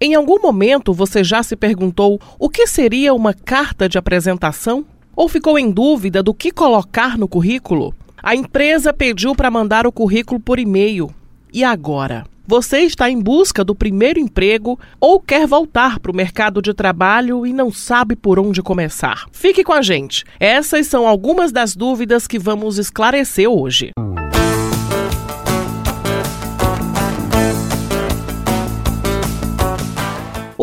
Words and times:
Em 0.00 0.14
algum 0.14 0.40
momento 0.40 0.94
você 0.94 1.24
já 1.24 1.42
se 1.42 1.56
perguntou 1.56 2.20
o 2.38 2.48
que 2.48 2.68
seria 2.68 3.12
uma 3.12 3.34
carta 3.34 3.88
de 3.88 3.98
apresentação? 3.98 4.86
Ou 5.16 5.28
ficou 5.28 5.58
em 5.58 5.72
dúvida 5.72 6.22
do 6.22 6.32
que 6.32 6.52
colocar 6.52 7.18
no 7.18 7.26
currículo? 7.26 7.92
A 8.22 8.36
empresa 8.36 8.92
pediu 8.92 9.34
para 9.34 9.50
mandar 9.50 9.88
o 9.88 9.92
currículo 9.92 10.38
por 10.38 10.60
e-mail. 10.60 11.10
E 11.52 11.64
agora? 11.64 12.24
Você 12.46 12.78
está 12.78 13.10
em 13.10 13.20
busca 13.20 13.64
do 13.64 13.74
primeiro 13.74 14.20
emprego 14.20 14.78
ou 15.00 15.20
quer 15.20 15.48
voltar 15.48 15.98
para 15.98 16.12
o 16.12 16.16
mercado 16.16 16.62
de 16.62 16.72
trabalho 16.72 17.44
e 17.44 17.52
não 17.52 17.72
sabe 17.72 18.14
por 18.14 18.38
onde 18.38 18.62
começar? 18.62 19.26
Fique 19.32 19.64
com 19.64 19.72
a 19.72 19.82
gente. 19.82 20.24
Essas 20.38 20.86
são 20.86 21.08
algumas 21.08 21.50
das 21.50 21.74
dúvidas 21.74 22.28
que 22.28 22.38
vamos 22.38 22.78
esclarecer 22.78 23.50
hoje. 23.50 23.90
O 23.98 24.17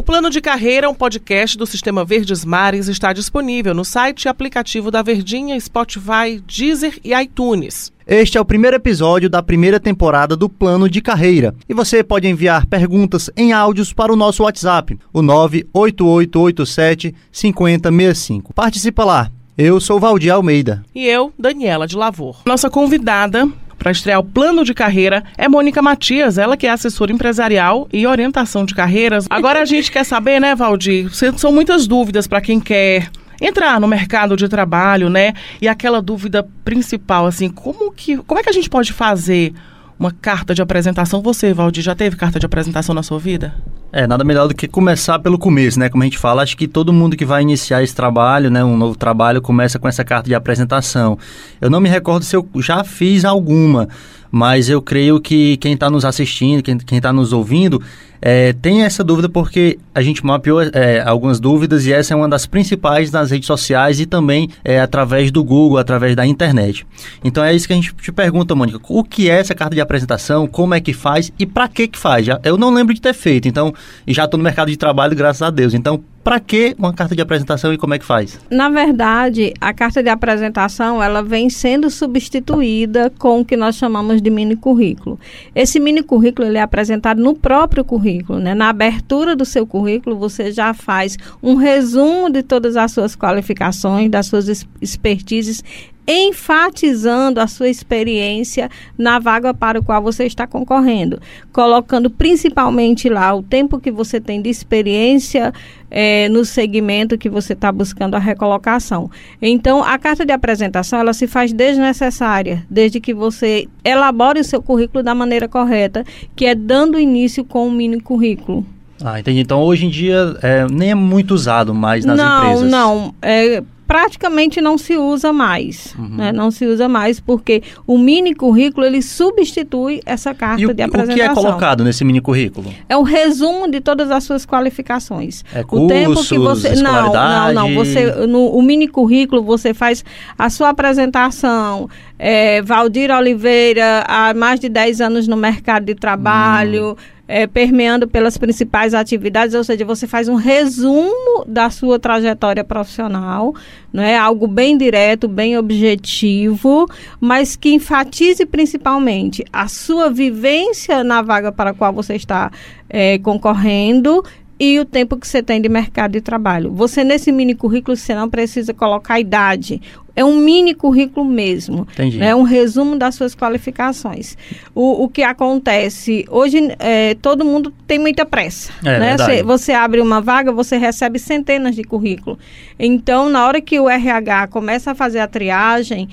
Plano 0.06 0.30
de 0.30 0.40
Carreira, 0.40 0.88
um 0.88 0.94
podcast 0.94 1.58
do 1.58 1.66
Sistema 1.66 2.06
Verdes 2.06 2.46
Mares, 2.46 2.88
está 2.88 3.12
disponível 3.12 3.74
no 3.74 3.84
site 3.84 4.26
e 4.26 4.30
aplicativo 4.30 4.92
da 4.92 5.02
Verdinha, 5.02 5.60
Spotify, 5.60 6.40
Deezer 6.46 7.00
e 7.04 7.12
iTunes. 7.12 7.92
Este 8.06 8.38
é 8.38 8.42
o 8.42 8.46
primeiro 8.46 8.76
episódio 8.76 9.28
da 9.28 9.42
primeira 9.42 9.80
temporada 9.80 10.38
do 10.38 10.48
Plano 10.48 10.88
de 10.88 11.02
Carreira 11.02 11.56
e 11.68 11.74
você 11.74 12.04
pode 12.04 12.28
enviar 12.28 12.68
perguntas 12.68 13.32
em 13.36 13.52
áudios 13.52 13.94
para 13.94 14.14
o 14.14 14.16
nosso 14.16 14.44
WhatsApp, 14.44 14.96
o 15.12 15.24
98887 15.24 17.16
5065. 17.32 18.54
Participa 18.54 19.04
lá. 19.04 19.32
Eu 19.58 19.80
sou 19.80 20.00
Valdir 20.00 20.32
Almeida. 20.32 20.84
E 20.94 21.08
eu, 21.08 21.34
Daniela 21.40 21.88
de 21.88 21.96
Lavor. 21.96 22.42
Nossa 22.46 22.70
convidada 22.70 23.50
para 23.78 23.92
estrear 23.92 24.20
o 24.20 24.24
plano 24.24 24.64
de 24.64 24.74
carreira 24.74 25.24
é 25.38 25.48
Mônica 25.48 25.82
Matias, 25.82 26.38
ela 26.38 26.58
que 26.58 26.68
é 26.68 26.72
assessora 26.72 27.12
empresarial 27.12 27.88
e 27.92 28.08
orientação 28.08 28.66
de 28.66 28.74
carreiras. 28.74 29.26
Agora 29.30 29.62
a 29.62 29.66
gente 29.66 29.92
quer 29.92 30.04
saber, 30.04 30.40
né, 30.40 30.56
Valdir? 30.56 31.10
São 31.14 31.52
muitas 31.52 31.88
dúvidas 31.88 32.28
para 32.28 32.42
quem 32.42 32.60
quer 32.60 33.10
entrar 33.42 33.80
no 33.80 33.88
mercado 33.88 34.36
de 34.36 34.48
trabalho, 34.48 35.10
né? 35.10 35.34
E 35.62 35.68
aquela 35.68 36.02
dúvida 36.02 36.48
principal, 36.64 37.26
assim, 37.26 37.50
como 37.50 37.92
que, 37.92 38.18
como 38.18 38.40
é 38.40 38.44
que 38.44 38.50
a 38.50 38.54
gente 38.54 38.70
pode 38.70 38.94
fazer 38.94 39.54
uma 40.00 40.12
carta 40.12 40.54
de 40.54 40.62
apresentação? 40.62 41.22
Você, 41.22 41.54
Valdir, 41.54 41.84
já 41.84 41.96
teve 41.96 42.16
carta 42.16 42.40
de 42.40 42.46
apresentação 42.46 42.96
na 42.96 43.04
sua 43.04 43.20
vida? 43.20 43.54
É, 43.98 44.06
nada 44.06 44.26
melhor 44.26 44.50
do 44.50 44.54
que 44.54 44.68
começar 44.68 45.20
pelo 45.20 45.40
começo, 45.40 45.80
né? 45.80 45.88
Como 45.88 46.04
a 46.04 46.06
gente 46.06 46.18
fala, 46.18 46.44
acho 46.44 46.58
que 46.58 46.68
todo 46.68 46.92
mundo 46.92 47.16
que 47.16 47.24
vai 47.24 47.42
iniciar 47.42 47.82
esse 47.82 47.96
trabalho, 47.96 48.52
né, 48.52 48.62
um 48.62 48.76
novo 48.76 48.98
trabalho, 48.98 49.42
começa 49.42 49.80
com 49.80 49.88
essa 49.88 50.04
carta 50.04 50.28
de 50.28 50.36
apresentação. 50.36 51.18
Eu 51.62 51.70
não 51.70 51.80
me 51.80 51.88
recordo 51.88 52.26
se 52.26 52.36
eu 52.36 52.46
já 52.58 52.84
fiz 52.84 53.24
alguma, 53.24 53.88
mas 54.36 54.68
eu 54.68 54.82
creio 54.82 55.18
que 55.22 55.56
quem 55.56 55.76
está 55.76 55.90
nos 55.90 56.04
assistindo, 56.04 56.62
quem 56.62 56.98
está 56.98 57.14
nos 57.14 57.32
ouvindo, 57.32 57.82
é, 58.22 58.52
tem 58.52 58.84
essa 58.84 59.02
dúvida 59.02 59.30
porque 59.30 59.80
a 59.94 60.02
gente 60.02 60.26
mapeou 60.26 60.62
é, 60.62 61.02
algumas 61.06 61.40
dúvidas 61.40 61.86
e 61.86 61.94
essa 61.94 62.14
é 62.14 62.18
uma 62.18 62.28
das 62.28 62.46
principais 62.46 63.10
nas 63.12 63.32
redes 63.32 63.48
sociais 63.48 63.98
e 64.02 64.06
também 64.06 64.50
é, 64.62 64.82
através 64.82 65.32
do 65.32 65.42
Google, 65.42 65.78
através 65.78 66.18
da 66.18 66.26
internet. 66.26 66.86
Então 67.24 67.42
é 67.46 67.56
isso 67.56 67.66
que 67.66 67.72
a 67.72 67.78
gente 67.78 67.96
te 67.96 68.12
pergunta, 68.12 68.54
Mônica, 68.54 68.78
o 68.90 69.06
que 69.06 69.30
é 69.30 69.40
essa 69.40 69.56
carta 69.56 69.74
de 69.74 69.80
apresentação, 69.80 70.48
como 70.48 70.74
é 70.74 70.82
que 70.82 70.92
faz 70.92 71.32
e 71.40 71.46
para 71.46 71.70
que 71.70 71.88
que 71.88 71.98
faz? 71.98 72.28
Eu 72.44 72.58
não 72.58 72.74
lembro 72.74 72.94
de 72.94 73.00
ter 73.00 73.14
feito, 73.14 73.48
então 73.48 73.74
já 74.06 74.26
estou 74.26 74.38
no 74.38 74.44
mercado 74.44 74.68
de 74.70 74.76
trabalho, 74.76 75.16
graças 75.16 75.44
a 75.44 75.50
Deus. 75.50 75.74
Então 75.74 76.04
para 76.26 76.40
que 76.40 76.76
uma 76.80 76.92
carta 76.92 77.16
de 77.16 77.22
apresentação 77.22 77.72
e 77.72 77.78
como 77.78 77.94
é 77.94 78.00
que 78.00 78.04
faz? 78.04 78.40
Na 78.50 78.68
verdade, 78.68 79.54
a 79.62 79.72
carta 79.72 80.02
de 80.02 80.10
apresentação 80.10 81.02
ela 81.02 81.22
vem 81.22 81.52
sendo 81.52 81.88
substituída 81.88 83.14
com 83.20 83.42
o 83.42 83.46
que 83.46 83.56
nós 83.56 83.76
chamamos 83.76 84.24
de 84.24 84.32
mini 84.32 84.56
currículo. 84.56 85.20
Esse 85.54 85.80
mini 85.80 86.02
currículo 86.02 86.48
ele 86.48 86.58
é 86.58 86.64
apresentado 86.64 87.22
no 87.22 87.36
próprio 87.36 87.86
currículo, 87.86 88.40
né? 88.40 88.56
Na 88.56 88.70
abertura 88.70 89.36
do 89.36 89.46
seu 89.46 89.68
currículo 89.68 90.18
você 90.18 90.52
já 90.52 90.74
faz 90.74 91.16
um 91.44 91.54
resumo 91.54 92.28
de 92.32 92.42
todas 92.42 92.76
as 92.76 92.92
suas 92.92 93.16
qualificações, 93.16 94.10
das 94.10 94.26
suas 94.26 94.66
expertises 94.82 95.64
enfatizando 96.08 97.40
a 97.40 97.48
sua 97.48 97.70
experiência 97.70 98.70
na 98.98 99.20
vaga 99.20 99.54
para 99.54 99.80
o 99.80 99.84
qual 99.84 100.02
você 100.02 100.26
está 100.26 100.46
concorrendo, 100.46 101.20
colocando 101.52 102.10
principalmente 102.10 103.10
lá 103.10 103.34
o 103.34 103.42
tempo 103.42 103.80
que 103.80 103.92
você 103.92 104.20
tem 104.20 104.42
de 104.42 104.50
experiência 104.50 105.54
é, 105.90 106.28
no 106.30 106.44
segmento 106.46 107.18
que 107.18 107.30
você 107.30 107.54
está 107.54 107.72
buscando 107.72 108.16
a 108.16 108.20
recolocação. 108.20 109.10
Então, 109.42 109.84
a 109.84 109.98
carta 109.98 110.26
de 110.26 110.32
apresentação 110.32 111.00
ela 111.00 111.14
se 111.14 111.28
faz 111.28 111.52
desnecessária, 111.54 112.66
desde 112.70 113.00
que 113.00 113.14
você 113.14 113.68
elabore 113.84 114.40
o 114.40 114.44
seu 114.44 114.62
currículo 114.62 115.04
da 115.04 115.16
maneira 115.16 115.48
correta, 115.48 116.04
que 116.36 116.46
é 116.46 116.54
dando 116.54 117.00
início 117.00 117.44
com 117.44 117.68
um 117.68 117.72
mini 117.72 118.00
currículo. 118.00 118.66
Ah, 119.04 119.20
entendi. 119.20 119.40
Então, 119.40 119.62
hoje 119.62 119.86
em 119.86 119.90
dia, 119.90 120.38
é, 120.42 120.66
nem 120.70 120.92
é 120.92 120.96
muito 120.96 121.34
usado 121.34 121.74
mais 121.74 122.06
nas 122.06 122.18
não, 122.18 122.38
empresas. 122.38 122.72
Não, 122.72 122.96
não. 122.96 123.16
É, 123.22 123.62
praticamente 123.88 124.60
não 124.62 124.78
se 124.78 124.98
usa 124.98 125.32
mais, 125.32 125.96
uhum. 125.98 126.16
né? 126.16 126.32
Não 126.32 126.50
se 126.50 126.66
usa 126.66 126.88
mais 126.90 127.20
porque 127.20 127.62
o 127.86 127.98
mini 127.98 128.34
currículo 128.34 128.86
ele 128.86 129.02
substitui 129.02 130.02
essa 130.06 130.34
carta 130.34 130.62
e 130.62 130.66
o, 130.66 130.74
de 130.74 130.82
apresentação. 130.82 131.14
O 131.14 131.34
que 131.34 131.40
é 131.40 131.42
colocado 131.42 131.84
nesse 131.84 132.04
mini 132.04 132.20
currículo? 132.20 132.74
É 132.90 132.98
o 132.98 133.04
resumo 133.04 133.70
de 133.70 133.80
todas 133.82 134.10
as 134.10 134.24
suas 134.24 134.46
qualificações. 134.46 135.44
É 135.54 135.64
cursos, 135.64 135.86
o 135.86 135.88
tempo 135.88 136.24
que 136.24 136.38
você 136.38 136.76
não, 136.76 137.14
não, 137.14 137.54
não, 137.54 137.74
você 137.76 138.12
no 138.28 138.46
o 138.48 138.62
mini 138.62 138.88
currículo 138.88 139.44
você 139.44 139.74
faz 139.74 140.04
a 140.38 140.50
sua 140.50 140.70
apresentação, 140.70 141.90
é, 142.18 142.62
Valdir 142.62 143.12
Oliveira 143.12 144.04
há 144.08 144.34
mais 144.34 144.60
de 144.60 144.70
10 144.70 145.02
anos 145.02 145.28
no 145.28 145.38
mercado 145.38 145.86
de 145.86 145.96
trabalho, 145.96 146.92
hum 146.92 147.15
é, 147.28 147.48
permeando 147.48 148.08
pelas 148.08 148.38
principais 148.38 148.94
atividades, 148.94 149.56
ou 149.56 149.64
seja, 149.64 149.84
você 149.84 150.06
faz 150.06 150.28
um 150.28 150.36
resumo 150.36 151.44
da 151.48 151.70
sua 151.70 151.98
trajetória 151.98 152.64
profissional, 152.64 153.54
não 153.92 154.04
é 154.04 154.18
algo 154.18 154.48
bem 154.48 154.78
direto, 154.78 155.28
bem 155.28 155.58
objetivo, 155.58 156.88
mas 157.20 157.56
que 157.56 157.74
enfatize 157.74 158.46
principalmente 158.46 159.44
a 159.52 159.68
sua 159.68 160.10
vivência 160.10 161.04
na 161.04 161.22
vaga 161.22 161.52
para 161.52 161.72
a 161.72 161.74
qual 161.74 161.92
você 161.92 162.16
está 162.16 162.52
é, 162.90 163.18
concorrendo 163.20 164.24
e 164.60 164.80
o 164.80 164.86
tempo 164.86 165.18
que 165.18 165.28
você 165.28 165.44
tem 165.44 165.62
de 165.62 165.68
mercado 165.68 166.14
de 166.14 166.22
trabalho. 166.22 166.72
Você, 166.72 167.04
nesse 167.04 167.32
mini 167.32 167.54
currículo, 167.54 167.98
você 167.98 168.16
não 168.16 168.30
precisa 168.30 168.74
colocar 168.74 169.20
idade. 169.20 169.82
É 170.16 170.24
um 170.24 170.38
mini 170.38 170.74
currículo 170.74 171.26
mesmo. 171.26 171.86
Entendi. 171.94 172.22
É 172.22 172.34
um 172.34 172.44
resumo 172.44 172.98
das 172.98 173.16
suas 173.16 173.36
qualificações. 173.36 174.38
O, 174.74 175.04
o 175.04 175.10
que 175.10 175.24
acontece? 175.24 176.26
Hoje, 176.30 176.74
é, 176.80 177.16
todo 177.16 177.44
mundo 177.44 177.74
tem 177.86 178.00
muita 178.00 178.26
pressa. 178.26 178.72
É, 178.84 178.98
né? 178.98 179.18
Você, 179.18 179.44
você 179.44 179.74
abre 179.74 180.00
uma 180.00 180.22
vaga, 180.22 180.54
você 180.54 180.78
recebe 180.78 181.20
centenas 181.20 181.76
de 181.76 181.84
currículo. 181.84 182.40
Então, 182.80 183.28
na 183.28 183.46
hora 183.46 183.60
que 183.60 183.78
o 183.78 183.90
RH 183.90 184.48
começa 184.48 184.92
a 184.92 184.96
fazer 184.96 185.20
a 185.20 185.28
triagem, 185.28 186.08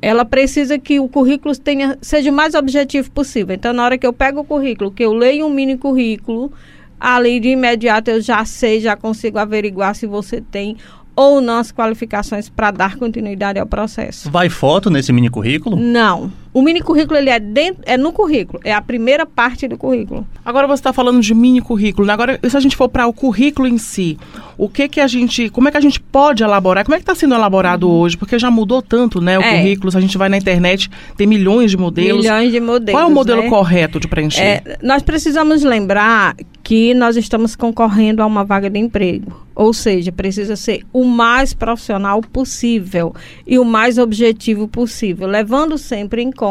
ela 0.00 0.24
precisa 0.24 0.78
que 0.78 0.98
o 0.98 1.06
currículo 1.06 1.54
tenha, 1.54 1.98
seja 2.00 2.30
o 2.30 2.34
mais 2.34 2.54
objetivo 2.54 3.10
possível. 3.10 3.54
Então, 3.54 3.74
na 3.74 3.84
hora 3.84 3.98
que 3.98 4.06
eu 4.06 4.12
pego 4.12 4.40
o 4.40 4.44
currículo, 4.44 4.90
que 4.90 5.04
eu 5.04 5.12
leio 5.12 5.46
um 5.46 5.50
mini 5.50 5.76
currículo, 5.76 6.50
ali 6.98 7.40
de 7.40 7.48
imediato 7.48 8.10
eu 8.10 8.20
já 8.20 8.44
sei, 8.44 8.80
já 8.80 8.96
consigo 8.96 9.38
averiguar 9.38 9.94
se 9.94 10.06
você 10.06 10.40
tem 10.40 10.76
ou 11.16 11.40
não 11.40 11.58
as 11.58 11.70
qualificações 11.70 12.48
para 12.48 12.70
dar 12.70 12.96
continuidade 12.96 13.58
ao 13.58 13.66
processo. 13.66 14.30
Vai 14.30 14.48
foto 14.48 14.90
nesse 14.90 15.12
mini 15.12 15.30
currículo? 15.30 15.76
Não. 15.76 16.32
O 16.54 16.62
mini 16.62 16.80
currículo 16.80 17.18
ele 17.18 17.30
é, 17.30 17.40
dentro, 17.40 17.82
é 17.84 17.96
no 17.96 18.12
currículo, 18.12 18.60
é 18.62 18.72
a 18.72 18.80
primeira 18.80 19.26
parte 19.26 19.66
do 19.66 19.76
currículo. 19.76 20.24
Agora 20.44 20.68
você 20.68 20.74
está 20.74 20.92
falando 20.92 21.20
de 21.20 21.34
mini 21.34 21.60
currículo. 21.60 22.06
Né? 22.06 22.12
Agora, 22.12 22.38
se 22.48 22.56
a 22.56 22.60
gente 22.60 22.76
for 22.76 22.88
para 22.88 23.08
o 23.08 23.12
currículo 23.12 23.66
em 23.66 23.76
si, 23.76 24.16
o 24.56 24.68
que 24.68 24.88
que 24.88 25.00
a 25.00 25.08
gente, 25.08 25.50
como 25.50 25.66
é 25.66 25.72
que 25.72 25.76
a 25.76 25.80
gente 25.80 25.98
pode 25.98 26.44
elaborar? 26.44 26.84
Como 26.84 26.94
é 26.94 26.98
que 26.98 27.02
está 27.02 27.12
sendo 27.12 27.34
elaborado 27.34 27.88
uhum. 27.88 27.98
hoje? 27.98 28.16
Porque 28.16 28.38
já 28.38 28.52
mudou 28.52 28.80
tanto, 28.80 29.20
né? 29.20 29.36
O 29.36 29.42
é. 29.42 29.58
currículo. 29.58 29.90
Se 29.90 29.98
a 29.98 30.00
gente 30.00 30.16
vai 30.16 30.28
na 30.28 30.36
internet, 30.36 30.88
tem 31.16 31.26
milhões 31.26 31.72
de 31.72 31.76
modelos. 31.76 32.24
Milhões 32.24 32.52
de 32.52 32.60
modelos. 32.60 33.00
Qual 33.00 33.08
é 33.08 33.10
o 33.10 33.14
modelo 33.14 33.42
né? 33.42 33.48
correto 33.48 33.98
de 33.98 34.06
preencher? 34.06 34.40
É, 34.40 34.78
nós 34.80 35.02
precisamos 35.02 35.64
lembrar 35.64 36.36
que 36.62 36.94
nós 36.94 37.16
estamos 37.16 37.56
concorrendo 37.56 38.22
a 38.22 38.26
uma 38.26 38.44
vaga 38.44 38.70
de 38.70 38.78
emprego. 38.78 39.42
Ou 39.56 39.72
seja, 39.72 40.10
precisa 40.10 40.56
ser 40.56 40.82
o 40.92 41.04
mais 41.04 41.52
profissional 41.52 42.20
possível 42.20 43.14
e 43.46 43.58
o 43.58 43.64
mais 43.64 43.98
objetivo 43.98 44.66
possível, 44.66 45.28
levando 45.28 45.78
sempre 45.78 46.22
em 46.22 46.32
conta 46.32 46.43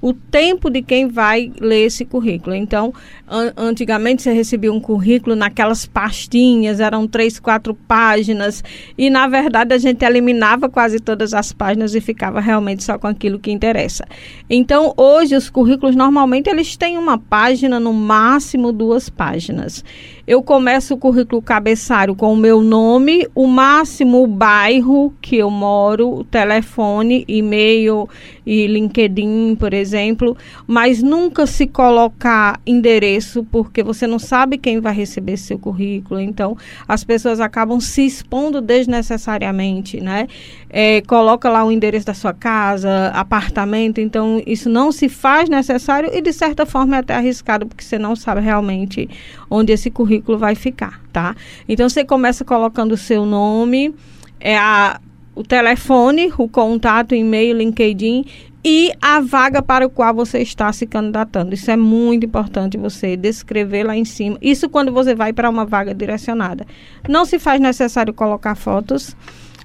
o 0.00 0.12
tempo 0.12 0.70
de 0.70 0.82
quem 0.82 1.08
vai 1.08 1.52
ler 1.60 1.86
esse 1.86 2.04
currículo. 2.04 2.54
Então, 2.54 2.92
an 3.28 3.52
antigamente 3.56 4.22
você 4.22 4.32
recebia 4.32 4.72
um 4.72 4.80
currículo 4.80 5.36
naquelas 5.36 5.86
pastinhas, 5.86 6.80
eram 6.80 7.06
três, 7.06 7.38
quatro 7.38 7.74
páginas, 7.74 8.62
e 8.96 9.10
na 9.10 9.26
verdade 9.26 9.74
a 9.74 9.78
gente 9.78 10.04
eliminava 10.04 10.68
quase 10.68 11.00
todas 11.00 11.34
as 11.34 11.52
páginas 11.52 11.94
e 11.94 12.00
ficava 12.00 12.40
realmente 12.40 12.82
só 12.82 12.98
com 12.98 13.06
aquilo 13.06 13.38
que 13.38 13.50
interessa. 13.50 14.04
Então, 14.48 14.92
hoje 14.96 15.36
os 15.36 15.50
currículos 15.50 15.94
normalmente 15.96 16.48
eles 16.48 16.76
têm 16.76 16.98
uma 16.98 17.18
página, 17.18 17.78
no 17.78 17.92
máximo 17.92 18.72
duas 18.72 19.08
páginas 19.08 19.84
eu 20.30 20.44
começo 20.44 20.94
o 20.94 20.96
currículo 20.96 21.42
cabeçário 21.42 22.14
com 22.14 22.32
o 22.32 22.36
meu 22.36 22.62
nome, 22.62 23.26
o 23.34 23.48
máximo 23.48 24.22
o 24.22 24.28
bairro 24.28 25.12
que 25.20 25.34
eu 25.34 25.50
moro, 25.50 26.08
o 26.08 26.22
telefone, 26.22 27.24
e-mail 27.26 28.08
e 28.46 28.68
LinkedIn 28.68 29.56
por 29.56 29.74
exemplo, 29.74 30.36
mas 30.68 31.02
nunca 31.02 31.48
se 31.48 31.66
colocar 31.66 32.60
endereço, 32.64 33.42
porque 33.50 33.82
você 33.82 34.06
não 34.06 34.20
sabe 34.20 34.56
quem 34.56 34.78
vai 34.78 34.94
receber 34.94 35.36
seu 35.36 35.58
currículo. 35.58 36.20
Então, 36.20 36.56
as 36.86 37.02
pessoas 37.02 37.40
acabam 37.40 37.80
se 37.80 38.06
expondo 38.06 38.60
desnecessariamente, 38.60 40.00
né? 40.00 40.28
É, 40.72 41.02
coloca 41.02 41.48
lá 41.48 41.64
o 41.64 41.72
endereço 41.72 42.06
da 42.06 42.14
sua 42.14 42.32
casa, 42.32 43.08
apartamento, 43.08 44.00
então 44.00 44.40
isso 44.46 44.68
não 44.68 44.92
se 44.92 45.08
faz 45.08 45.48
necessário 45.48 46.10
e 46.12 46.22
de 46.22 46.32
certa 46.32 46.64
forma 46.64 46.94
é 46.94 47.00
até 47.00 47.14
arriscado, 47.14 47.66
porque 47.66 47.82
você 47.82 47.98
não 47.98 48.14
sabe 48.14 48.40
realmente 48.40 49.08
onde 49.50 49.72
esse 49.72 49.90
currículo 49.90 50.38
vai 50.38 50.54
ficar, 50.54 51.00
tá? 51.12 51.34
Então 51.68 51.88
você 51.88 52.04
começa 52.04 52.44
colocando 52.44 52.92
o 52.92 52.96
seu 52.96 53.26
nome, 53.26 53.92
é 54.38 54.56
a, 54.56 55.00
o 55.34 55.42
telefone, 55.42 56.32
o 56.38 56.48
contato, 56.48 57.16
e-mail, 57.16 57.56
LinkedIn 57.56 58.24
e 58.64 58.92
a 59.00 59.20
vaga 59.20 59.62
para 59.62 59.86
o 59.86 59.90
qual 59.90 60.14
você 60.14 60.38
está 60.40 60.72
se 60.72 60.86
candidatando. 60.86 61.54
Isso 61.54 61.70
é 61.70 61.76
muito 61.76 62.26
importante 62.26 62.76
você 62.76 63.16
descrever 63.16 63.84
lá 63.84 63.96
em 63.96 64.04
cima. 64.04 64.36
Isso 64.40 64.68
quando 64.68 64.92
você 64.92 65.14
vai 65.14 65.32
para 65.32 65.48
uma 65.48 65.64
vaga 65.64 65.94
direcionada. 65.94 66.66
Não 67.08 67.24
se 67.24 67.38
faz 67.38 67.60
necessário 67.60 68.12
colocar 68.12 68.54
fotos. 68.54 69.16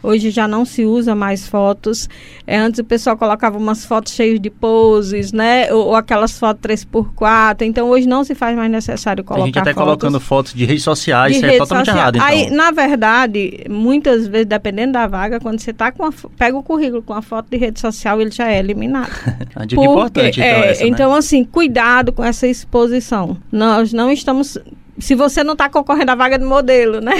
Hoje 0.05 0.29
já 0.29 0.47
não 0.47 0.65
se 0.65 0.85
usa 0.85 1.15
mais 1.15 1.47
fotos. 1.47 2.07
É, 2.45 2.57
antes 2.57 2.79
o 2.79 2.83
pessoal 2.83 3.17
colocava 3.17 3.57
umas 3.57 3.85
fotos 3.85 4.13
cheias 4.13 4.39
de 4.39 4.49
poses, 4.49 5.31
né? 5.31 5.73
Ou, 5.73 5.87
ou, 5.87 5.95
aquelas 5.95 6.37
fotos 6.37 6.61
3x4. 6.61 7.61
Então 7.61 7.89
hoje 7.89 8.07
não 8.07 8.23
se 8.23 8.35
faz 8.35 8.55
mais 8.55 8.71
necessário 8.71 9.23
colocar 9.23 9.43
A 9.43 9.45
gente 9.47 9.59
até 9.59 9.73
fotos 9.73 9.83
colocando 9.83 10.19
fotos 10.19 10.53
de 10.53 10.65
redes 10.65 10.83
sociais, 10.83 11.31
de 11.31 11.37
isso 11.37 11.45
rede 11.45 11.55
é 11.55 11.59
totalmente 11.59 11.89
errado. 11.89 12.15
Então. 12.17 12.27
Aí, 12.27 12.49
na 12.49 12.71
verdade, 12.71 13.65
muitas 13.69 14.27
vezes, 14.27 14.45
dependendo 14.45 14.93
da 14.93 15.07
vaga, 15.07 15.39
quando 15.39 15.59
você 15.59 15.73
tá 15.73 15.91
com 15.91 16.05
a, 16.05 16.13
pega 16.37 16.57
o 16.57 16.63
currículo 16.63 17.01
com 17.01 17.13
a 17.13 17.21
foto 17.21 17.47
de 17.49 17.57
rede 17.57 17.79
social, 17.79 18.21
ele 18.21 18.31
já 18.31 18.51
é 18.51 18.59
eliminado. 18.59 19.09
A 19.55 19.65
dica 19.65 19.81
Porque, 19.81 19.91
importante, 19.91 20.39
então, 20.39 20.43
é, 20.43 20.71
essa, 20.71 20.83
né? 20.83 20.89
então, 20.89 21.13
assim, 21.13 21.43
cuidado 21.43 22.11
com 22.11 22.23
essa 22.23 22.45
exposição. 22.45 23.37
Nós 23.51 23.93
não 23.93 24.11
estamos. 24.11 24.57
Se 24.97 25.13
você 25.13 25.43
não 25.43 25.53
está 25.53 25.69
concorrendo 25.69 26.11
à 26.11 26.15
vaga 26.15 26.39
de 26.39 26.45
modelo, 26.45 27.01
né? 27.01 27.13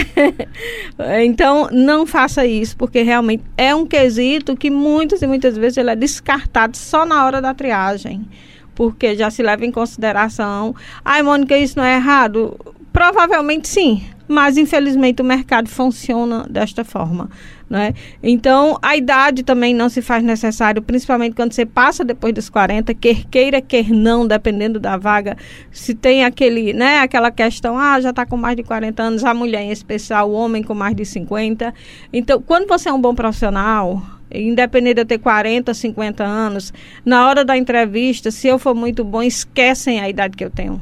então, 1.23 1.67
não 1.71 2.05
faça 2.05 2.45
isso, 2.45 2.77
porque 2.77 3.01
realmente 3.01 3.43
é 3.57 3.75
um 3.75 3.85
quesito 3.85 4.55
que 4.55 4.69
muitas 4.69 5.21
e 5.21 5.27
muitas 5.27 5.57
vezes 5.57 5.77
ele 5.77 5.89
é 5.89 5.95
descartado 5.95 6.77
só 6.77 7.05
na 7.05 7.25
hora 7.25 7.41
da 7.41 7.53
triagem. 7.53 8.25
Porque 8.73 9.15
já 9.15 9.29
se 9.29 9.41
leva 9.43 9.65
em 9.65 9.71
consideração. 9.71 10.75
Ai, 11.03 11.21
Mônica, 11.21 11.57
isso 11.57 11.77
não 11.77 11.85
é 11.85 11.95
errado? 11.95 12.57
Provavelmente 12.91 13.67
sim, 13.67 14.05
mas 14.27 14.57
infelizmente 14.57 15.21
o 15.21 15.25
mercado 15.25 15.69
funciona 15.69 16.45
desta 16.49 16.83
forma. 16.83 17.29
Né? 17.69 17.93
Então, 18.21 18.77
a 18.81 18.95
idade 18.95 19.41
também 19.41 19.73
não 19.73 19.89
se 19.89 20.01
faz 20.01 20.23
necessário, 20.23 20.81
principalmente 20.81 21.35
quando 21.35 21.51
você 21.51 21.65
passa 21.65 22.03
depois 22.03 22.33
dos 22.33 22.47
40, 22.47 22.93
quer 22.93 23.25
queira, 23.25 23.59
quer 23.59 23.89
não, 23.89 24.27
dependendo 24.27 24.79
da 24.79 24.97
vaga. 24.97 25.35
Se 25.71 25.95
tem 25.95 26.23
aquele, 26.23 26.73
né, 26.73 26.99
aquela 26.99 27.31
questão, 27.31 27.77
ah, 27.77 27.99
já 27.99 28.11
está 28.11 28.25
com 28.25 28.37
mais 28.37 28.55
de 28.55 28.63
40 28.63 29.01
anos, 29.01 29.23
a 29.23 29.33
mulher 29.33 29.63
em 29.63 29.71
especial, 29.71 30.29
o 30.29 30.33
homem 30.33 30.61
com 30.61 30.75
mais 30.75 30.95
de 30.95 31.05
50. 31.05 31.73
Então, 32.13 32.41
quando 32.41 32.67
você 32.67 32.89
é 32.89 32.93
um 32.93 33.01
bom 33.01 33.15
profissional, 33.15 34.01
independente 34.31 34.95
de 34.95 35.01
eu 35.01 35.05
ter 35.05 35.17
40, 35.17 35.73
50 35.73 36.23
anos, 36.23 36.71
na 37.03 37.27
hora 37.27 37.43
da 37.43 37.57
entrevista, 37.57 38.29
se 38.29 38.47
eu 38.47 38.59
for 38.59 38.75
muito 38.75 39.03
bom, 39.03 39.23
esquecem 39.23 39.99
a 39.99 40.07
idade 40.07 40.37
que 40.37 40.45
eu 40.45 40.51
tenho. 40.51 40.79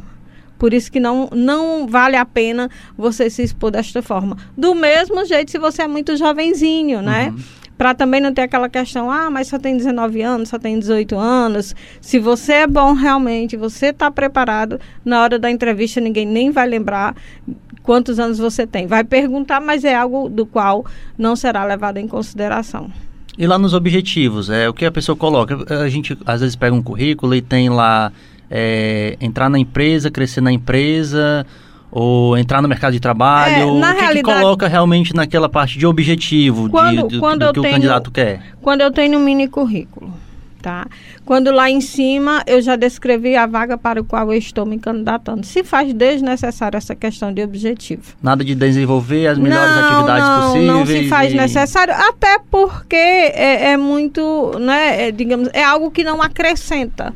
Por 0.63 0.73
isso 0.73 0.89
que 0.89 0.97
não, 0.97 1.27
não 1.33 1.85
vale 1.85 2.15
a 2.15 2.23
pena 2.23 2.69
você 2.97 3.29
se 3.29 3.43
expor 3.43 3.69
desta 3.69 4.01
forma. 4.01 4.37
Do 4.57 4.73
mesmo 4.73 5.25
jeito 5.25 5.51
se 5.51 5.59
você 5.59 5.81
é 5.81 5.87
muito 5.89 6.15
jovenzinho, 6.15 7.01
né? 7.01 7.33
Para 7.77 7.93
também 7.93 8.21
não 8.21 8.33
ter 8.33 8.43
aquela 8.43 8.69
questão, 8.69 9.11
ah, 9.11 9.29
mas 9.29 9.49
só 9.49 9.59
tem 9.59 9.75
19 9.75 10.21
anos, 10.21 10.47
só 10.47 10.57
tem 10.57 10.79
18 10.79 11.17
anos. 11.17 11.75
Se 11.99 12.17
você 12.17 12.53
é 12.53 12.65
bom 12.65 12.93
realmente, 12.93 13.57
você 13.57 13.87
está 13.87 14.09
preparado, 14.09 14.79
na 15.03 15.21
hora 15.21 15.37
da 15.37 15.51
entrevista 15.51 15.99
ninguém 15.99 16.25
nem 16.25 16.49
vai 16.49 16.65
lembrar 16.65 17.13
quantos 17.81 18.17
anos 18.17 18.37
você 18.37 18.65
tem. 18.65 18.87
Vai 18.87 19.03
perguntar, 19.03 19.59
mas 19.59 19.83
é 19.83 19.93
algo 19.93 20.29
do 20.29 20.45
qual 20.45 20.85
não 21.17 21.35
será 21.35 21.65
levado 21.65 21.97
em 21.97 22.07
consideração. 22.07 22.89
E 23.37 23.45
lá 23.45 23.59
nos 23.59 23.73
objetivos, 23.73 24.49
é 24.49 24.69
o 24.69 24.73
que 24.73 24.85
a 24.85 24.91
pessoa 24.91 25.15
coloca. 25.17 25.57
A 25.83 25.89
gente 25.89 26.17
às 26.25 26.39
vezes 26.39 26.55
pega 26.55 26.73
um 26.73 26.81
currículo 26.81 27.35
e 27.35 27.41
tem 27.41 27.67
lá 27.67 28.13
é, 28.55 29.17
entrar 29.19 29.49
na 29.49 29.57
empresa, 29.57 30.11
crescer 30.11 30.39
na 30.39 30.51
empresa, 30.51 31.43
ou 31.91 32.37
entrar 32.37 32.61
no 32.61 32.67
mercado 32.67 32.93
de 32.93 32.99
trabalho. 32.99 33.55
É, 33.55 33.65
o 33.65 33.79
na 33.79 33.87
que, 33.93 33.95
que 33.95 34.01
realidade- 34.05 34.41
coloca 34.41 34.67
realmente 34.67 35.15
naquela 35.15 35.49
parte 35.49 35.79
de 35.79 35.87
objetivo, 35.87 36.65
de- 36.65 36.69
Quando- 36.71 37.07
do, 37.07 37.19
quando 37.19 37.39
do 37.39 37.45
eu 37.45 37.53
que 37.53 37.61
tenho- 37.61 37.71
o 37.71 37.75
candidato 37.75 38.11
quer? 38.11 38.41
Quando 38.61 38.81
eu 38.81 38.91
tenho 38.91 39.17
um 39.17 39.23
mini 39.23 39.47
currículo, 39.47 40.13
tá? 40.61 40.85
Quando 41.25 41.51
lá 41.51 41.69
em 41.69 41.81
cima 41.81 42.43
eu 42.45 42.61
já 42.61 42.75
descrevi 42.75 43.35
a 43.35 43.45
vaga 43.47 43.75
para 43.77 43.99
o 43.99 44.03
qual 44.03 44.31
eu 44.31 44.37
estou 44.37 44.65
me 44.65 44.77
candidatando. 44.77 45.45
Se 45.45 45.63
faz 45.63 45.91
desnecessário 45.93 46.77
essa 46.77 46.93
questão 46.95 47.33
de 47.33 47.41
objetivo. 47.41 48.13
Nada 48.21 48.43
de 48.43 48.53
desenvolver 48.53 49.27
as 49.27 49.37
melhores 49.39 49.75
não, 49.75 49.83
atividades 49.83 50.27
não, 50.27 50.41
possíveis. 50.41 50.67
Não 50.67 50.85
se 50.85 51.07
faz 51.09 51.33
e- 51.33 51.35
necessário, 51.35 51.93
até 51.95 52.37
porque 52.51 52.95
é, 52.95 53.71
é 53.71 53.77
muito, 53.77 54.57
né, 54.59 55.07
é, 55.07 55.11
digamos, 55.11 55.49
é 55.53 55.63
algo 55.63 55.89
que 55.91 56.03
não 56.03 56.21
acrescenta. 56.21 57.13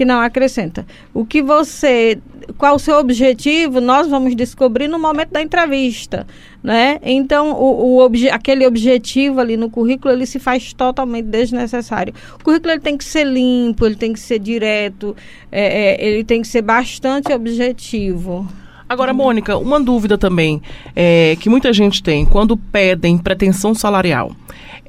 Que 0.00 0.04
não 0.06 0.18
acrescenta. 0.18 0.86
O 1.12 1.26
que 1.26 1.42
você. 1.42 2.18
Qual 2.56 2.76
o 2.76 2.78
seu 2.78 2.96
objetivo, 2.96 3.82
nós 3.82 4.08
vamos 4.08 4.34
descobrir 4.34 4.88
no 4.88 4.98
momento 4.98 5.28
da 5.28 5.42
entrevista. 5.42 6.26
Né? 6.62 6.98
Então, 7.02 7.52
o, 7.52 7.84
o 7.84 7.98
obje, 7.98 8.30
aquele 8.30 8.66
objetivo 8.66 9.40
ali 9.40 9.58
no 9.58 9.68
currículo, 9.68 10.14
ele 10.14 10.24
se 10.24 10.38
faz 10.38 10.72
totalmente 10.72 11.26
desnecessário. 11.26 12.14
O 12.40 12.42
currículo 12.42 12.72
ele 12.72 12.80
tem 12.80 12.96
que 12.96 13.04
ser 13.04 13.26
limpo, 13.26 13.84
ele 13.84 13.94
tem 13.94 14.14
que 14.14 14.20
ser 14.20 14.38
direto, 14.38 15.14
é, 15.52 16.00
é, 16.00 16.06
ele 16.08 16.24
tem 16.24 16.40
que 16.40 16.48
ser 16.48 16.62
bastante 16.62 17.30
objetivo. 17.30 18.48
Agora, 18.88 19.12
Mônica, 19.12 19.58
uma 19.58 19.78
dúvida 19.78 20.16
também 20.16 20.62
é, 20.96 21.36
que 21.38 21.50
muita 21.50 21.74
gente 21.74 22.02
tem 22.02 22.24
quando 22.24 22.56
pedem 22.56 23.18
pretensão 23.18 23.74
salarial. 23.74 24.32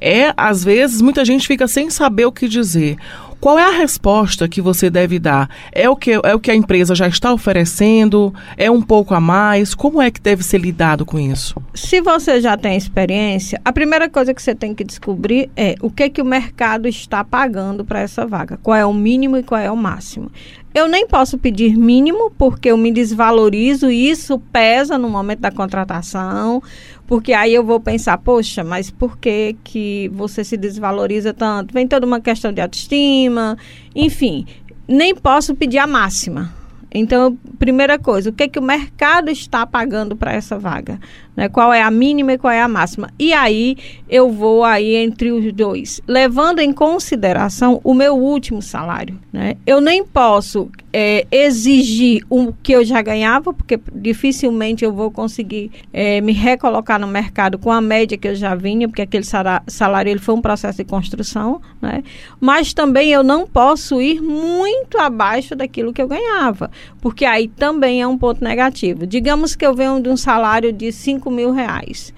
É, 0.04 0.34
às 0.36 0.64
vezes, 0.64 1.00
muita 1.00 1.24
gente 1.24 1.46
fica 1.46 1.68
sem 1.68 1.88
saber 1.88 2.24
o 2.24 2.32
que 2.32 2.48
dizer. 2.48 2.96
Qual 3.42 3.58
é 3.58 3.64
a 3.64 3.76
resposta 3.76 4.46
que 4.46 4.62
você 4.62 4.88
deve 4.88 5.18
dar? 5.18 5.50
É 5.72 5.90
o 5.90 5.96
que, 5.96 6.12
é 6.12 6.32
o 6.32 6.38
que 6.38 6.48
a 6.48 6.54
empresa 6.54 6.94
já 6.94 7.08
está 7.08 7.32
oferecendo? 7.32 8.32
É 8.56 8.70
um 8.70 8.80
pouco 8.80 9.14
a 9.14 9.20
mais? 9.20 9.74
Como 9.74 10.00
é 10.00 10.12
que 10.12 10.20
deve 10.20 10.44
ser 10.44 10.58
lidado 10.58 11.04
com 11.04 11.18
isso? 11.18 11.60
se 11.74 12.00
você 12.00 12.40
já 12.40 12.56
tem 12.56 12.76
experiência, 12.76 13.60
a 13.64 13.72
primeira 13.72 14.08
coisa 14.08 14.32
que 14.32 14.40
você 14.40 14.54
tem 14.54 14.74
que 14.74 14.84
descobrir 14.84 15.50
é 15.56 15.74
o 15.80 15.90
que 15.90 16.08
que 16.08 16.22
o 16.22 16.24
mercado 16.24 16.86
está 16.86 17.24
pagando 17.24 17.84
para 17.84 18.00
essa 18.00 18.24
vaga, 18.26 18.58
qual 18.62 18.76
é 18.76 18.86
o 18.86 18.92
mínimo 18.92 19.36
e 19.36 19.42
qual 19.42 19.60
é 19.60 19.70
o 19.70 19.76
máximo. 19.76 20.30
Eu 20.74 20.88
nem 20.88 21.06
posso 21.06 21.36
pedir 21.36 21.76
mínimo 21.76 22.30
porque 22.30 22.70
eu 22.70 22.76
me 22.76 22.90
desvalorizo 22.90 23.90
e 23.90 24.08
isso 24.08 24.38
pesa 24.52 24.96
no 24.96 25.08
momento 25.08 25.40
da 25.40 25.50
contratação, 25.50 26.62
porque 27.06 27.34
aí 27.34 27.52
eu 27.52 27.62
vou 27.62 27.78
pensar, 27.78 28.16
poxa, 28.18 28.64
mas 28.64 28.90
por 28.90 29.18
que 29.18 29.54
que 29.62 30.10
você 30.14 30.42
se 30.42 30.56
desvaloriza 30.56 31.34
tanto? 31.34 31.74
Vem 31.74 31.86
toda 31.86 32.06
uma 32.06 32.20
questão 32.20 32.52
de 32.52 32.60
autoestima, 32.60 33.58
enfim, 33.94 34.46
nem 34.88 35.14
posso 35.14 35.54
pedir 35.54 35.78
a 35.78 35.86
máxima. 35.86 36.52
Então, 36.94 37.38
primeira 37.58 37.98
coisa, 37.98 38.28
o 38.28 38.32
que, 38.32 38.48
que 38.48 38.58
o 38.58 38.62
mercado 38.62 39.30
está 39.30 39.66
pagando 39.66 40.14
para 40.14 40.32
essa 40.32 40.58
vaga? 40.58 41.00
Né? 41.36 41.48
Qual 41.48 41.72
é 41.72 41.82
a 41.82 41.90
mínima 41.90 42.32
e 42.32 42.38
qual 42.38 42.52
é 42.52 42.60
a 42.60 42.68
máxima? 42.68 43.10
E 43.18 43.32
aí 43.32 43.76
eu 44.08 44.30
vou 44.30 44.64
aí 44.64 44.94
entre 44.94 45.32
os 45.32 45.52
dois, 45.52 46.00
levando 46.06 46.60
em 46.60 46.72
consideração 46.72 47.80
o 47.82 47.94
meu 47.94 48.14
último 48.14 48.60
salário. 48.60 49.18
Né? 49.32 49.56
Eu 49.66 49.80
nem 49.80 50.04
posso 50.04 50.70
é, 50.92 51.26
exigir 51.30 52.22
o 52.28 52.52
que 52.52 52.72
eu 52.72 52.84
já 52.84 53.00
ganhava, 53.00 53.52
porque 53.52 53.80
dificilmente 53.94 54.84
eu 54.84 54.92
vou 54.92 55.10
conseguir 55.10 55.70
é, 55.92 56.20
me 56.20 56.32
recolocar 56.32 57.00
no 57.00 57.06
mercado 57.06 57.58
com 57.58 57.72
a 57.72 57.80
média 57.80 58.18
que 58.18 58.28
eu 58.28 58.34
já 58.34 58.54
vinha, 58.54 58.86
porque 58.86 59.02
aquele 59.02 59.24
salário 59.24 60.10
ele 60.10 60.20
foi 60.20 60.34
um 60.34 60.42
processo 60.42 60.78
de 60.78 60.84
construção, 60.84 61.62
né? 61.80 62.02
Mas 62.38 62.74
também 62.74 63.10
eu 63.10 63.22
não 63.22 63.46
posso 63.46 64.02
ir 64.02 64.20
muito 64.20 64.98
abaixo 64.98 65.56
daquilo 65.56 65.92
que 65.92 66.02
eu 66.02 66.08
ganhava, 66.08 66.70
porque 67.00 67.24
aí 67.24 67.48
também 67.48 68.02
é 68.02 68.06
um 68.06 68.18
ponto 68.18 68.44
negativo. 68.44 69.06
Digamos 69.06 69.56
que 69.56 69.64
eu 69.64 69.74
venho 69.74 70.00
de 70.00 70.10
um 70.10 70.16
salário 70.16 70.72
de 70.72 70.92
5 70.92 71.21
mil 71.30 71.52
reais. 71.52 72.12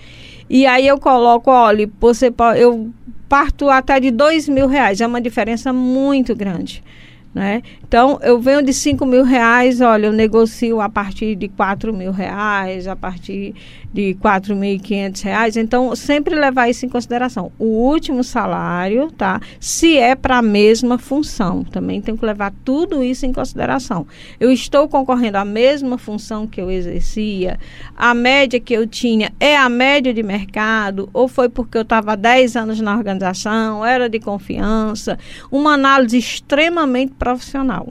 E 0.48 0.66
aí 0.66 0.86
eu 0.86 0.98
coloco, 0.98 1.50
olha, 1.50 1.90
você 2.00 2.32
eu 2.56 2.90
parto 3.28 3.68
até 3.68 3.98
de 3.98 4.10
2 4.10 4.48
mil 4.48 4.68
reais, 4.68 5.00
é 5.00 5.06
uma 5.06 5.20
diferença 5.20 5.72
muito 5.72 6.34
grande. 6.36 6.82
Né? 7.34 7.62
Então, 7.86 8.20
eu 8.22 8.40
venho 8.40 8.62
de 8.62 8.72
5 8.72 9.04
mil 9.04 9.24
reais, 9.24 9.80
olha, 9.80 10.06
eu 10.06 10.12
negocio 10.12 10.80
a 10.80 10.88
partir 10.88 11.34
de 11.34 11.48
4 11.48 11.92
mil 11.92 12.12
reais, 12.12 12.86
a 12.86 12.94
partir 12.94 13.54
de 13.92 14.16
4.500 14.20 15.22
reais. 15.22 15.56
Então, 15.56 15.94
sempre 15.94 16.34
levar 16.34 16.68
isso 16.68 16.84
em 16.84 16.88
consideração. 16.88 17.52
O 17.58 17.64
último 17.64 18.24
salário, 18.24 19.10
tá? 19.12 19.40
Se 19.60 19.96
é 19.96 20.14
para 20.14 20.38
a 20.38 20.42
mesma 20.42 20.98
função, 20.98 21.62
também 21.62 22.00
tem 22.00 22.16
que 22.16 22.24
levar 22.24 22.52
tudo 22.64 23.02
isso 23.02 23.24
em 23.26 23.32
consideração. 23.32 24.06
Eu 24.38 24.52
estou 24.52 24.88
concorrendo 24.88 25.38
à 25.38 25.44
mesma 25.44 25.96
função 25.96 26.46
que 26.46 26.60
eu 26.60 26.70
exercia, 26.70 27.58
a 27.96 28.14
média 28.14 28.58
que 28.58 28.74
eu 28.74 28.86
tinha 28.86 29.32
é 29.38 29.56
a 29.56 29.68
média 29.68 30.12
de 30.12 30.22
mercado, 30.22 31.08
ou 31.12 31.28
foi 31.28 31.48
porque 31.48 31.78
eu 31.78 31.82
estava 31.82 32.16
10 32.16 32.56
anos 32.56 32.80
na 32.80 32.96
organização, 32.96 33.84
era 33.84 34.08
de 34.08 34.18
confiança, 34.18 35.18
uma 35.50 35.74
análise 35.74 36.18
extremamente 36.18 37.12
profissional. 37.24 37.88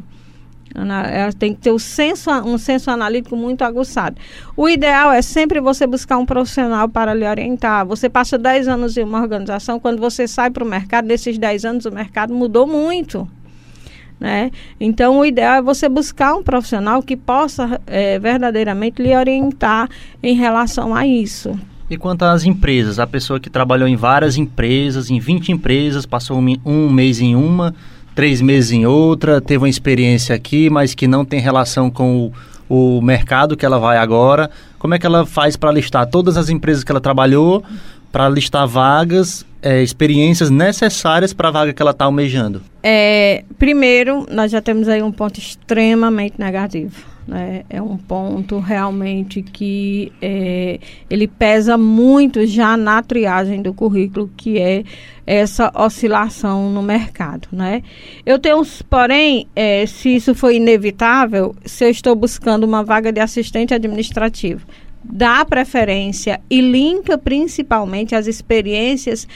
Ela 0.75 1.31
tem 1.31 1.53
que 1.53 1.61
ter 1.61 1.71
um 1.71 1.77
senso, 1.77 2.31
um 2.31 2.57
senso 2.57 2.89
analítico 2.89 3.35
muito 3.35 3.63
aguçado. 3.63 4.15
O 4.57 4.67
ideal 4.67 5.11
é 5.11 5.21
sempre 5.21 5.59
você 5.59 5.85
buscar 5.85 6.17
um 6.17 6.25
profissional 6.25 6.89
para 6.89 7.13
lhe 7.13 7.27
orientar. 7.27 7.85
Você 7.85 8.09
passa 8.09 8.37
10 8.37 8.67
anos 8.67 8.97
em 8.97 9.03
uma 9.03 9.21
organização, 9.21 9.79
quando 9.79 9.99
você 9.99 10.27
sai 10.27 10.49
para 10.49 10.63
o 10.63 10.67
mercado, 10.67 11.05
nesses 11.05 11.37
10 11.37 11.65
anos 11.65 11.85
o 11.85 11.91
mercado 11.91 12.33
mudou 12.33 12.65
muito. 12.65 13.27
Né? 14.19 14.51
Então, 14.79 15.19
o 15.19 15.25
ideal 15.25 15.55
é 15.55 15.61
você 15.61 15.87
buscar 15.89 16.33
um 16.33 16.43
profissional 16.43 17.03
que 17.03 17.17
possa 17.17 17.79
é, 17.85 18.17
verdadeiramente 18.17 19.01
lhe 19.01 19.15
orientar 19.15 19.89
em 20.23 20.33
relação 20.33 20.95
a 20.95 21.05
isso. 21.05 21.59
E 21.89 21.97
quanto 21.97 22.23
às 22.23 22.45
empresas, 22.45 22.97
a 22.97 23.05
pessoa 23.05 23.39
que 23.39 23.49
trabalhou 23.49 23.87
em 23.87 23.95
várias 23.95 24.37
empresas, 24.37 25.11
em 25.11 25.19
20 25.19 25.51
empresas, 25.51 26.05
passou 26.05 26.39
um, 26.39 26.55
um 26.65 26.89
mês 26.89 27.19
em 27.19 27.35
uma, 27.35 27.75
três 28.15 28.41
meses 28.41 28.71
em 28.71 28.85
outra, 28.85 29.41
teve 29.41 29.59
uma 29.63 29.69
experiência 29.69 30.35
aqui, 30.35 30.69
mas 30.69 30.93
que 30.93 31.07
não 31.07 31.25
tem 31.25 31.39
relação 31.39 31.89
com 31.89 32.31
o, 32.69 32.97
o 32.97 33.01
mercado 33.01 33.57
que 33.57 33.65
ela 33.65 33.79
vai 33.79 33.97
agora. 33.97 34.49
Como 34.77 34.93
é 34.93 34.99
que 34.99 35.05
ela 35.05 35.25
faz 35.25 35.55
para 35.55 35.71
listar 35.71 36.05
todas 36.07 36.37
as 36.37 36.49
empresas 36.49 36.83
que 36.83 36.91
ela 36.91 37.01
trabalhou, 37.01 37.63
para 38.11 38.29
listar 38.29 38.67
vagas, 38.67 39.45
é, 39.61 39.81
experiências 39.81 40.49
necessárias 40.49 41.33
para 41.33 41.47
a 41.47 41.51
vaga 41.51 41.73
que 41.73 41.81
ela 41.81 41.91
está 41.91 42.05
almejando? 42.05 42.61
É, 42.83 43.43
primeiro, 43.57 44.25
nós 44.29 44.51
já 44.51 44.61
temos 44.61 44.87
aí 44.87 45.01
um 45.01 45.11
ponto 45.11 45.39
extremamente 45.39 46.35
negativo 46.37 47.12
né? 47.27 47.63
É 47.69 47.81
um 47.81 47.97
ponto 47.97 48.59
realmente 48.59 49.41
que 49.41 50.11
é, 50.21 50.79
ele 51.09 51.27
pesa 51.27 51.77
muito 51.77 52.45
já 52.45 52.75
na 52.75 53.01
triagem 53.01 53.61
do 53.61 53.73
currículo, 53.73 54.29
que 54.35 54.59
é 54.59 54.83
essa 55.25 55.71
oscilação 55.75 56.69
no 56.69 56.81
mercado, 56.81 57.47
né? 57.51 57.81
Eu 58.25 58.37
tenho, 58.39 58.61
porém, 58.89 59.47
é, 59.55 59.85
se 59.85 60.15
isso 60.15 60.35
foi 60.35 60.57
inevitável, 60.57 61.55
se 61.65 61.85
eu 61.85 61.89
estou 61.89 62.15
buscando 62.15 62.65
uma 62.65 62.83
vaga 62.83 63.11
de 63.11 63.21
assistente 63.21 63.73
administrativo, 63.73 64.65
dá 65.03 65.43
preferência 65.43 66.39
e 66.49 66.61
linka 66.61 67.17
principalmente 67.17 68.15
as 68.15 68.27
experiências 68.27 69.27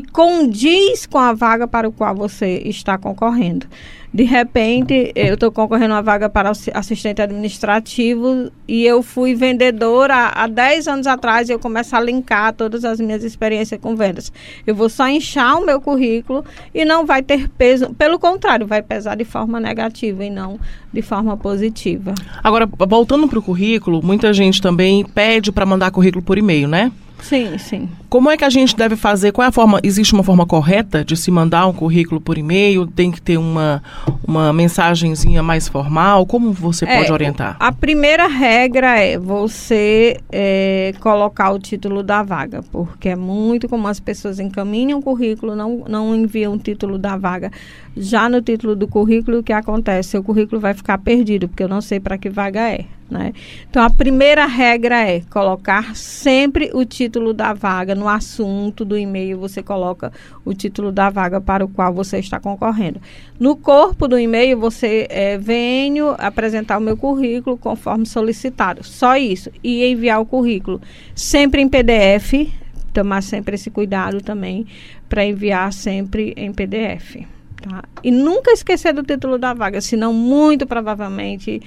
que 0.00 0.12
condiz 0.12 1.06
com 1.06 1.16
a 1.16 1.32
vaga 1.32 1.66
para 1.66 1.88
o 1.88 1.92
qual 1.92 2.14
você 2.14 2.60
está 2.66 2.98
concorrendo. 2.98 3.66
De 4.12 4.24
repente, 4.24 5.10
eu 5.14 5.34
estou 5.34 5.50
concorrendo 5.50 5.94
a 5.94 5.96
uma 5.96 6.02
vaga 6.02 6.28
para 6.28 6.50
assistente 6.50 7.22
administrativo 7.22 8.50
e 8.68 8.84
eu 8.84 9.02
fui 9.02 9.34
vendedora 9.34 10.32
há 10.34 10.46
10 10.46 10.88
anos 10.88 11.06
atrás 11.06 11.48
e 11.48 11.52
eu 11.52 11.58
começo 11.58 11.96
a 11.96 12.00
linkar 12.00 12.52
todas 12.52 12.84
as 12.84 13.00
minhas 13.00 13.24
experiências 13.24 13.80
com 13.80 13.96
vendas. 13.96 14.30
Eu 14.66 14.74
vou 14.74 14.88
só 14.88 15.08
inchar 15.08 15.58
o 15.58 15.64
meu 15.64 15.80
currículo 15.80 16.44
e 16.74 16.84
não 16.84 17.06
vai 17.06 17.22
ter 17.22 17.48
peso, 17.48 17.94
pelo 17.94 18.18
contrário, 18.18 18.66
vai 18.66 18.82
pesar 18.82 19.16
de 19.16 19.24
forma 19.24 19.58
negativa 19.58 20.24
e 20.24 20.30
não 20.30 20.58
de 20.92 21.00
forma 21.00 21.36
positiva. 21.36 22.14
Agora, 22.42 22.68
voltando 22.88 23.28
para 23.28 23.38
o 23.38 23.42
currículo, 23.42 24.02
muita 24.04 24.32
gente 24.32 24.60
também 24.60 25.04
pede 25.04 25.50
para 25.50 25.64
mandar 25.64 25.90
currículo 25.90 26.22
por 26.22 26.36
e-mail, 26.36 26.68
né? 26.68 26.92
Sim, 27.20 27.58
sim. 27.58 27.88
Como 28.08 28.30
é 28.30 28.36
que 28.36 28.44
a 28.44 28.50
gente 28.50 28.76
deve 28.76 28.94
fazer? 28.96 29.32
Qual 29.32 29.44
é 29.44 29.48
a 29.48 29.52
forma? 29.52 29.80
Existe 29.82 30.12
uma 30.12 30.22
forma 30.22 30.46
correta 30.46 31.04
de 31.04 31.16
se 31.16 31.30
mandar 31.30 31.66
um 31.66 31.72
currículo 31.72 32.20
por 32.20 32.38
e-mail? 32.38 32.86
Tem 32.86 33.10
que 33.10 33.20
ter 33.20 33.36
uma, 33.36 33.82
uma 34.26 34.52
mensagenzinha 34.52 35.42
mais 35.42 35.68
formal? 35.68 36.24
Como 36.26 36.52
você 36.52 36.84
é, 36.84 36.98
pode 36.98 37.12
orientar? 37.12 37.56
A 37.58 37.72
primeira 37.72 38.26
regra 38.26 39.00
é 39.00 39.18
você 39.18 40.18
é, 40.30 40.94
colocar 41.00 41.50
o 41.50 41.58
título 41.58 42.02
da 42.02 42.22
vaga, 42.22 42.62
porque 42.70 43.08
é 43.08 43.16
muito 43.16 43.68
comum 43.68 43.88
as 43.88 44.00
pessoas 44.00 44.38
encaminham 44.38 44.98
o 44.98 45.02
currículo, 45.02 45.56
não, 45.56 45.84
não 45.88 46.14
enviam 46.14 46.54
o 46.54 46.58
título 46.58 46.98
da 46.98 47.16
vaga. 47.16 47.50
Já 47.96 48.28
no 48.28 48.40
título 48.40 48.76
do 48.76 48.86
currículo, 48.86 49.38
o 49.38 49.42
que 49.42 49.52
acontece? 49.52 50.10
Seu 50.10 50.22
currículo 50.22 50.60
vai 50.60 50.74
ficar 50.74 50.98
perdido, 50.98 51.48
porque 51.48 51.62
eu 51.62 51.68
não 51.68 51.80
sei 51.80 51.98
para 51.98 52.18
que 52.18 52.28
vaga 52.28 52.70
é. 52.70 52.84
Né? 53.08 53.32
Então, 53.70 53.84
a 53.84 53.88
primeira 53.88 54.46
regra 54.46 55.08
é 55.08 55.20
colocar 55.30 55.94
sempre 55.94 56.70
o 56.74 56.84
título 56.84 57.32
da 57.32 57.52
vaga 57.52 57.94
no 57.94 58.08
assunto 58.08 58.84
do 58.84 58.98
e-mail. 58.98 59.38
Você 59.38 59.62
coloca 59.62 60.12
o 60.44 60.52
título 60.52 60.90
da 60.90 61.08
vaga 61.08 61.40
para 61.40 61.64
o 61.64 61.68
qual 61.68 61.94
você 61.94 62.18
está 62.18 62.40
concorrendo. 62.40 63.00
No 63.38 63.54
corpo 63.54 64.08
do 64.08 64.18
e-mail, 64.18 64.58
você 64.58 65.06
é, 65.08 65.38
venho 65.38 66.16
apresentar 66.18 66.78
o 66.78 66.80
meu 66.80 66.96
currículo 66.96 67.56
conforme 67.56 68.06
solicitado. 68.06 68.82
Só 68.82 69.16
isso. 69.16 69.50
E 69.62 69.84
enviar 69.86 70.20
o 70.20 70.26
currículo 70.26 70.80
sempre 71.14 71.62
em 71.62 71.68
PDF. 71.68 72.52
Tomar 72.92 73.22
sempre 73.22 73.54
esse 73.54 73.70
cuidado 73.70 74.20
também 74.20 74.66
para 75.08 75.24
enviar 75.24 75.72
sempre 75.72 76.32
em 76.36 76.52
PDF. 76.52 77.24
Tá? 77.62 77.84
E 78.02 78.10
nunca 78.10 78.52
esquecer 78.52 78.92
do 78.92 79.02
título 79.02 79.38
da 79.38 79.52
vaga, 79.52 79.80
senão, 79.80 80.12
muito 80.12 80.66
provavelmente 80.66 81.60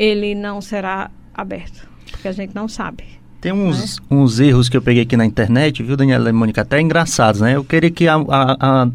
ele 0.00 0.34
não 0.34 0.62
será 0.62 1.10
aberto, 1.34 1.86
porque 2.10 2.26
a 2.26 2.32
gente 2.32 2.54
não 2.54 2.66
sabe. 2.66 3.04
Tem 3.38 3.52
uns, 3.52 3.98
né? 3.98 4.06
uns 4.10 4.40
erros 4.40 4.70
que 4.70 4.76
eu 4.76 4.80
peguei 4.80 5.02
aqui 5.02 5.14
na 5.14 5.26
internet, 5.26 5.82
viu, 5.82 5.94
Daniela 5.94 6.30
e 6.30 6.32
Mônica, 6.32 6.62
até 6.62 6.80
engraçados, 6.80 7.42
né? 7.42 7.54
Eu 7.54 7.62
queria 7.62 7.90
que 7.90 8.08
a, 8.08 8.14
a, 8.16 8.88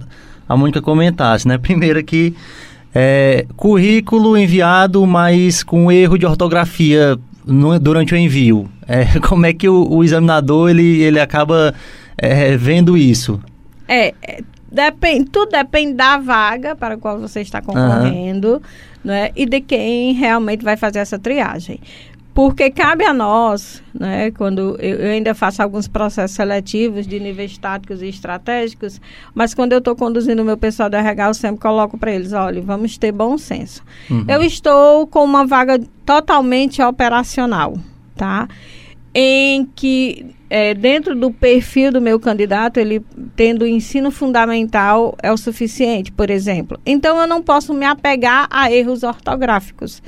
a, 0.49 0.57
Mônica 0.57 0.81
comentasse, 0.81 1.47
né? 1.47 1.59
Primeiro 1.61 1.99
aqui, 1.99 2.35
é, 2.93 3.45
currículo 3.55 4.35
enviado, 4.35 5.05
mas 5.05 5.61
com 5.61 5.91
erro 5.91 6.17
de 6.17 6.25
ortografia 6.25 7.19
no, 7.45 7.79
durante 7.79 8.15
o 8.15 8.17
envio. 8.17 8.67
É, 8.87 9.19
como 9.21 9.45
é 9.45 9.53
que 9.53 9.69
o, 9.69 9.87
o 9.87 10.03
examinador, 10.03 10.71
ele, 10.71 11.03
ele 11.03 11.19
acaba 11.19 11.75
é, 12.17 12.57
vendo 12.57 12.97
isso? 12.97 13.39
É, 13.87 14.11
é 14.23 14.41
depende, 14.71 15.29
tudo 15.29 15.51
depende 15.51 15.93
da 15.93 16.17
vaga 16.17 16.75
para 16.75 16.95
a 16.95 16.97
qual 16.97 17.19
você 17.19 17.41
está 17.41 17.61
concorrendo. 17.61 18.53
Uhum 18.53 18.94
né, 19.05 19.29
e 19.35 19.45
de 19.45 19.61
quem 19.61 20.13
realmente 20.13 20.65
vai 20.65 20.75
fazer 20.75 20.99
essa 20.99 21.19
triagem. 21.19 21.79
Porque 22.33 22.69
cabe 22.69 23.05
a 23.05 23.13
nós, 23.13 23.81
né, 23.93 24.29
quando 24.31 24.75
eu, 24.81 24.99
eu 24.99 25.11
ainda 25.11 25.33
faço 25.33 25.63
alguns 25.63 25.87
processos 25.87 26.35
seletivos 26.35 27.07
de 27.07 27.17
níveis 27.17 27.57
táticos 27.57 28.01
e 28.01 28.09
estratégicos, 28.09 28.99
mas 29.33 29.53
quando 29.53 29.71
eu 29.71 29.79
estou 29.79 29.95
conduzindo 29.95 30.41
o 30.41 30.45
meu 30.45 30.57
pessoal 30.57 30.89
do 30.89 30.97
RH, 30.97 31.27
eu 31.27 31.33
sempre 31.33 31.61
coloco 31.61 31.97
para 31.97 32.11
eles, 32.11 32.33
olha, 32.33 32.61
vamos 32.61 32.97
ter 32.97 33.13
bom 33.13 33.37
senso. 33.37 33.81
Uhum. 34.09 34.25
Eu 34.27 34.41
estou 34.41 35.07
com 35.07 35.23
uma 35.23 35.45
vaga 35.45 35.79
totalmente 36.05 36.81
operacional, 36.81 37.77
tá? 38.17 38.49
Em 39.13 39.65
que 39.73 40.34
é, 40.49 40.73
dentro 40.73 41.15
do 41.15 41.31
perfil 41.31 41.91
do 41.91 42.01
meu 42.01 42.19
candidato, 42.19 42.77
ele 42.77 43.03
tendo 43.35 43.65
ensino 43.65 44.11
fundamental 44.11 45.15
é 45.21 45.31
o 45.31 45.37
suficiente, 45.37 46.11
por 46.11 46.29
exemplo. 46.29 46.79
Então, 46.85 47.19
eu 47.19 47.27
não 47.27 47.41
posso 47.41 47.73
me 47.73 47.85
apegar 47.85 48.47
a 48.49 48.71
erros 48.71 49.03
ortográficos. 49.03 50.01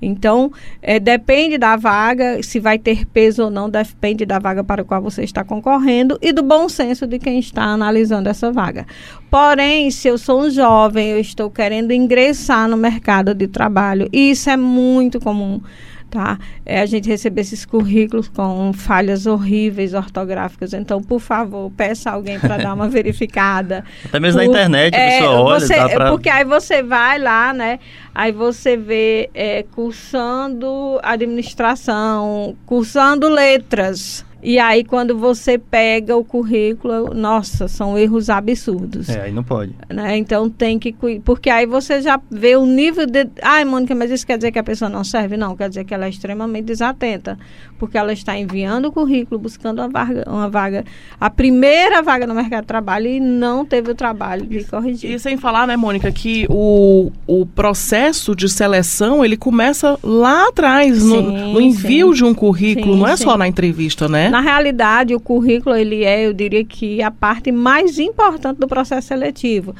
Então, 0.00 0.52
é, 0.80 1.00
depende 1.00 1.58
da 1.58 1.74
vaga, 1.74 2.40
se 2.42 2.60
vai 2.60 2.78
ter 2.78 3.04
peso 3.06 3.44
ou 3.44 3.50
não, 3.50 3.68
depende 3.68 4.24
da 4.24 4.38
vaga 4.38 4.62
para 4.62 4.82
a 4.82 4.84
qual 4.84 5.02
você 5.02 5.24
está 5.24 5.42
concorrendo 5.42 6.16
e 6.22 6.32
do 6.32 6.42
bom 6.42 6.68
senso 6.68 7.04
de 7.04 7.18
quem 7.18 7.40
está 7.40 7.64
analisando 7.64 8.28
essa 8.28 8.52
vaga. 8.52 8.86
Porém, 9.28 9.90
se 9.90 10.06
eu 10.06 10.16
sou 10.16 10.42
um 10.42 10.50
jovem, 10.50 11.08
eu 11.08 11.18
estou 11.18 11.50
querendo 11.50 11.92
ingressar 11.92 12.68
no 12.68 12.76
mercado 12.76 13.34
de 13.34 13.48
trabalho, 13.48 14.08
e 14.12 14.30
isso 14.30 14.48
é 14.48 14.56
muito 14.56 15.18
comum 15.18 15.60
tá? 16.10 16.38
É 16.64 16.80
a 16.80 16.86
gente 16.86 17.08
receber 17.08 17.42
esses 17.42 17.64
currículos 17.64 18.28
com 18.28 18.72
falhas 18.72 19.26
horríveis 19.26 19.94
ortográficas. 19.94 20.72
Então, 20.72 21.02
por 21.02 21.20
favor, 21.20 21.70
peça 21.70 22.10
alguém 22.10 22.38
para 22.38 22.56
dar 22.56 22.74
uma 22.74 22.88
verificada. 22.90 23.84
Até 24.04 24.18
mesmo 24.18 24.40
por, 24.40 24.46
na 24.46 24.50
internet, 24.50 24.94
é, 24.94 25.18
pessoa 25.18 25.40
olha, 25.40 25.60
você, 25.60 25.74
pra... 25.74 26.10
Porque 26.10 26.28
aí 26.28 26.44
você 26.44 26.82
vai 26.82 27.18
lá, 27.18 27.52
né? 27.52 27.78
Aí 28.14 28.32
você 28.32 28.76
vê 28.76 29.30
é, 29.34 29.64
cursando 29.74 30.98
administração, 31.02 32.56
cursando 32.66 33.28
letras. 33.28 34.24
E 34.40 34.58
aí, 34.58 34.84
quando 34.84 35.18
você 35.18 35.58
pega 35.58 36.16
o 36.16 36.24
currículo, 36.24 37.12
nossa, 37.12 37.66
são 37.66 37.98
erros 37.98 38.30
absurdos. 38.30 39.08
É, 39.08 39.22
aí 39.22 39.32
não 39.32 39.42
pode. 39.42 39.74
Né? 39.88 40.16
Então 40.16 40.48
tem 40.48 40.78
que. 40.78 40.94
Porque 41.24 41.50
aí 41.50 41.66
você 41.66 42.00
já 42.00 42.20
vê 42.30 42.54
o 42.56 42.64
nível 42.64 43.04
de. 43.04 43.28
Ai, 43.42 43.64
Mônica, 43.64 43.94
mas 43.96 44.10
isso 44.12 44.26
quer 44.26 44.36
dizer 44.36 44.52
que 44.52 44.58
a 44.58 44.62
pessoa 44.62 44.88
não 44.88 45.02
serve? 45.02 45.36
Não, 45.36 45.56
quer 45.56 45.68
dizer 45.68 45.84
que 45.84 45.92
ela 45.92 46.06
é 46.06 46.08
extremamente 46.08 46.66
desatenta. 46.66 47.36
Porque 47.78 47.98
ela 47.98 48.12
está 48.12 48.36
enviando 48.36 48.86
o 48.86 48.92
currículo, 48.92 49.40
buscando 49.40 49.80
uma 49.80 49.88
vaga, 49.88 50.24
uma 50.28 50.48
vaga, 50.48 50.84
a 51.20 51.30
primeira 51.30 52.00
vaga 52.02 52.26
no 52.26 52.34
mercado 52.34 52.62
de 52.62 52.68
trabalho 52.68 53.08
e 53.08 53.20
não 53.20 53.64
teve 53.64 53.90
o 53.90 53.94
trabalho 53.94 54.46
de 54.46 54.64
corrigir. 54.64 55.12
E 55.12 55.18
sem 55.18 55.36
falar, 55.36 55.66
né, 55.66 55.76
Mônica, 55.76 56.10
que 56.12 56.46
o, 56.48 57.10
o 57.26 57.44
processo 57.46 58.34
de 58.36 58.48
seleção 58.48 59.24
ele 59.24 59.36
começa 59.36 59.98
lá 60.02 60.48
atrás, 60.48 60.98
sim, 60.98 61.08
no, 61.08 61.52
no, 61.54 61.60
envio 61.60 62.08
sim. 62.08 62.18
de 62.18 62.24
um 62.24 62.34
currículo, 62.34 62.94
sim, 62.94 63.00
não 63.00 63.08
é 63.08 63.16
só 63.16 63.36
na 63.36 63.46
entrevista, 63.46 64.08
né? 64.08 64.27
Na 64.30 64.40
realidade, 64.40 65.14
o 65.14 65.20
currículo 65.20 65.74
ele 65.76 66.04
é, 66.04 66.26
eu 66.26 66.32
diria 66.32 66.64
que 66.64 67.02
a 67.02 67.10
parte 67.10 67.52
mais 67.52 67.98
importante 67.98 68.58
do 68.58 68.68
processo 68.68 69.08
seletivo. 69.08 69.74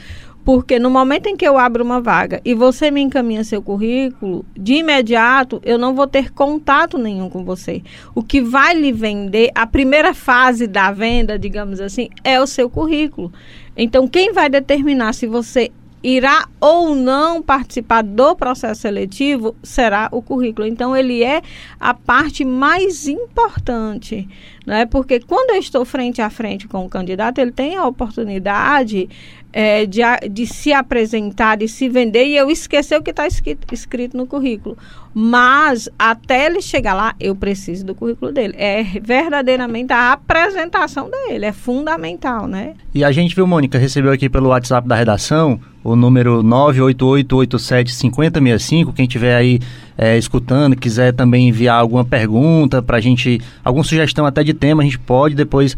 Porque 0.45 0.78
no 0.78 0.88
momento 0.88 1.26
em 1.26 1.37
que 1.37 1.47
eu 1.47 1.59
abro 1.59 1.85
uma 1.85 2.00
vaga 2.00 2.40
e 2.43 2.55
você 2.55 2.90
me 2.90 3.02
encaminha 3.02 3.45
seu 3.45 3.61
currículo, 3.61 4.47
de 4.57 4.76
imediato 4.76 5.61
eu 5.62 5.76
não 5.76 5.95
vou 5.95 6.07
ter 6.07 6.33
contato 6.33 6.97
nenhum 6.97 7.28
com 7.28 7.45
você. 7.45 7.83
O 8.14 8.23
que 8.23 8.40
vai 8.40 8.75
lhe 8.75 8.90
vender, 8.90 9.50
a 9.55 9.67
primeira 9.67 10.14
fase 10.14 10.67
da 10.67 10.90
venda, 10.90 11.38
digamos 11.38 11.83
assim, 11.83 12.09
é 12.25 12.40
o 12.40 12.47
seu 12.47 12.71
currículo. 12.71 13.31
Então, 13.76 14.09
quem 14.09 14.33
vai 14.33 14.49
determinar 14.49 15.12
se 15.12 15.26
você 15.26 15.71
irá 16.02 16.49
ou 16.61 16.95
não 16.95 17.43
participar 17.43 18.02
do 18.02 18.37
processo 18.37 18.83
seletivo 18.83 19.57
será 19.62 20.09
o 20.12 20.23
currículo. 20.23 20.67
Então, 20.67 20.97
ele 20.97 21.23
é 21.23 21.43
a 21.78 21.93
parte 21.95 22.45
mais 22.45 23.09
importante, 23.09 24.28
né? 24.67 24.87
porque 24.87 25.21
quando 25.21 25.50
eu 25.50 25.57
estou 25.57 25.85
frente 25.85 26.23
a 26.23 26.31
frente 26.31 26.69
com 26.69 26.85
o 26.85 26.88
candidato, 26.88 27.38
ele 27.38 27.52
tem 27.52 27.76
a 27.76 27.87
oportunidade 27.87 29.09
é, 29.52 29.87
de, 29.87 30.00
de 30.31 30.47
se 30.47 30.73
apresentar, 30.73 31.57
de 31.57 31.67
se 31.69 31.88
vender, 31.88 32.26
e 32.26 32.37
eu 32.37 32.50
esquecer 32.50 32.99
o 32.99 33.02
que 33.02 33.11
está 33.11 33.26
escrito, 33.26 33.67
escrito 33.73 34.17
no 34.17 34.26
currículo. 34.26 34.76
Mas, 35.14 35.88
até 35.99 36.47
ele 36.47 36.61
chegar 36.61 36.95
lá, 36.95 37.14
eu 37.19 37.35
preciso 37.35 37.85
do 37.85 37.95
currículo 37.95 38.31
dele. 38.31 38.55
É 38.57 38.85
verdadeiramente 39.02 39.93
a 39.93 40.12
apresentação 40.12 41.11
dele, 41.11 41.47
é 41.47 41.52
fundamental, 41.52 42.47
né? 42.47 42.75
E 42.95 43.02
a 43.02 43.11
gente 43.11 43.35
viu, 43.35 43.47
Mônica, 43.47 43.78
recebeu 43.78 44.12
aqui 44.12 44.28
pelo 44.28 44.50
WhatsApp 44.50 44.87
da 44.87 44.95
redação 44.95 45.59
o 45.83 45.97
número 45.97 46.43
988875065. 46.43 48.93
Quem 48.95 49.07
estiver 49.07 49.35
aí 49.35 49.59
é, 49.97 50.19
escutando, 50.19 50.76
quiser 50.76 51.12
também 51.12 51.49
enviar 51.49 51.81
alguma 51.81 52.05
pergunta 52.05 52.83
para 52.83 52.99
a 52.99 53.00
gente, 53.00 53.40
alguma 53.64 53.85
sugestão 53.85 54.26
até 54.26 54.45
de 54.45 54.52
tema, 54.52 54.83
a 54.83 54.85
gente 54.85 54.99
pode 54.99 55.35
depois 55.35 55.75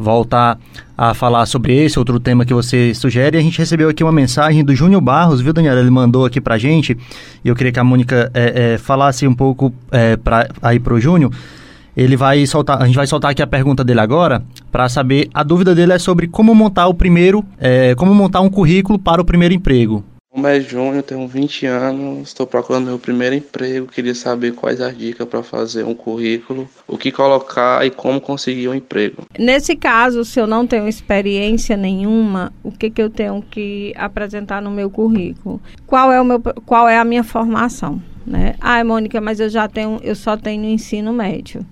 voltar 0.00 0.58
a 0.96 1.12
falar 1.12 1.44
sobre 1.44 1.76
esse 1.76 1.98
outro 1.98 2.18
tema 2.18 2.44
que 2.44 2.54
você 2.54 2.94
sugere. 2.94 3.36
A 3.36 3.40
gente 3.40 3.58
recebeu 3.58 3.90
aqui 3.90 4.02
uma 4.02 4.12
mensagem 4.12 4.64
do 4.64 4.74
Júnior 4.74 5.02
Barros, 5.02 5.40
viu, 5.40 5.52
Daniela? 5.52 5.78
Ele 5.78 5.90
mandou 5.90 6.24
aqui 6.24 6.40
pra 6.40 6.56
gente 6.56 6.96
e 7.44 7.48
eu 7.48 7.54
queria 7.54 7.70
que 7.70 7.78
a 7.78 7.84
Mônica 7.84 8.30
é, 8.32 8.74
é, 8.74 8.78
falasse 8.78 9.26
um 9.26 9.34
pouco 9.34 9.72
é, 9.92 10.16
pra, 10.16 10.48
aí 10.62 10.80
pro 10.80 10.98
Júnior. 10.98 11.30
Ele 11.94 12.16
vai 12.16 12.46
soltar, 12.46 12.80
a 12.80 12.86
gente 12.86 12.96
vai 12.96 13.06
soltar 13.06 13.32
aqui 13.32 13.42
a 13.42 13.46
pergunta 13.46 13.84
dele 13.84 14.00
agora 14.00 14.42
para 14.72 14.88
saber. 14.88 15.28
A 15.34 15.42
dúvida 15.42 15.74
dele 15.74 15.92
é 15.92 15.98
sobre 15.98 16.26
como 16.26 16.54
montar 16.54 16.86
o 16.86 16.94
primeiro, 16.94 17.44
é, 17.58 17.94
como 17.94 18.14
montar 18.14 18.40
um 18.40 18.48
currículo 18.48 18.98
para 18.98 19.20
o 19.20 19.24
primeiro 19.24 19.52
emprego. 19.52 20.02
Nome 20.32 20.56
é 20.56 20.60
Júnior, 20.60 21.02
tenho 21.02 21.26
20 21.26 21.66
anos, 21.66 22.28
estou 22.28 22.46
procurando 22.46 22.86
meu 22.86 23.00
primeiro 23.00 23.34
emprego, 23.34 23.88
queria 23.88 24.14
saber 24.14 24.54
quais 24.54 24.80
as 24.80 24.96
dicas 24.96 25.26
para 25.26 25.42
fazer 25.42 25.84
um 25.84 25.92
currículo, 25.92 26.68
o 26.86 26.96
que 26.96 27.10
colocar 27.10 27.84
e 27.84 27.90
como 27.90 28.20
conseguir 28.20 28.68
um 28.68 28.74
emprego. 28.74 29.24
Nesse 29.36 29.74
caso, 29.74 30.24
se 30.24 30.38
eu 30.38 30.46
não 30.46 30.68
tenho 30.68 30.86
experiência 30.86 31.76
nenhuma, 31.76 32.52
o 32.62 32.70
que, 32.70 32.88
que 32.90 33.02
eu 33.02 33.10
tenho 33.10 33.42
que 33.42 33.92
apresentar 33.96 34.62
no 34.62 34.70
meu 34.70 34.88
currículo? 34.88 35.60
Qual 35.84 36.12
é, 36.12 36.20
o 36.20 36.24
meu, 36.24 36.40
qual 36.64 36.88
é 36.88 36.96
a 36.96 37.04
minha 37.04 37.24
formação? 37.24 38.00
Né? 38.24 38.54
Ah, 38.60 38.84
Mônica, 38.84 39.20
mas 39.20 39.40
eu 39.40 39.48
já 39.48 39.66
tenho, 39.66 39.98
eu 40.00 40.14
só 40.14 40.36
tenho 40.36 40.64
ensino 40.64 41.12
médio. 41.12 41.66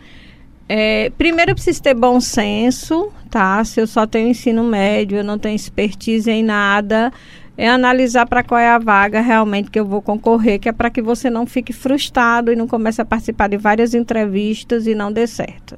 É, 0.69 1.11
primeiro 1.17 1.53
eu 1.53 1.55
preciso 1.55 1.81
ter 1.81 1.95
bom 1.95 2.21
senso, 2.21 3.13
tá? 3.31 3.65
Se 3.65 3.81
eu 3.81 3.87
só 3.87 4.05
tenho 4.05 4.29
ensino 4.29 4.65
médio, 4.65 5.19
eu 5.19 5.25
não 5.25 5.39
tenho 5.39 5.55
expertise 5.55 6.29
em 6.29 6.43
nada, 6.43 7.13
é 7.59 7.69
analisar 7.69 8.25
para 8.25 8.45
qual 8.45 8.61
é 8.61 8.71
a 8.71 8.79
vaga 8.79 9.21
realmente 9.21 9.69
que 9.69 9.81
eu 9.81 9.85
vou 9.85 10.01
concorrer, 10.01 10.61
que 10.61 10.69
é 10.69 10.73
para 10.73 10.89
que 10.89 11.03
você 11.03 11.29
não 11.29 11.45
fique 11.45 11.73
frustrado 11.73 12.53
e 12.53 12.57
não 12.57 12.69
comece 12.69 13.03
a 13.03 13.05
participar 13.05 13.49
de 13.49 13.57
várias 13.57 13.95
entrevistas 13.95 14.87
e 14.87 14.95
não 14.95 15.13
dê 15.13 15.27
certo 15.27 15.77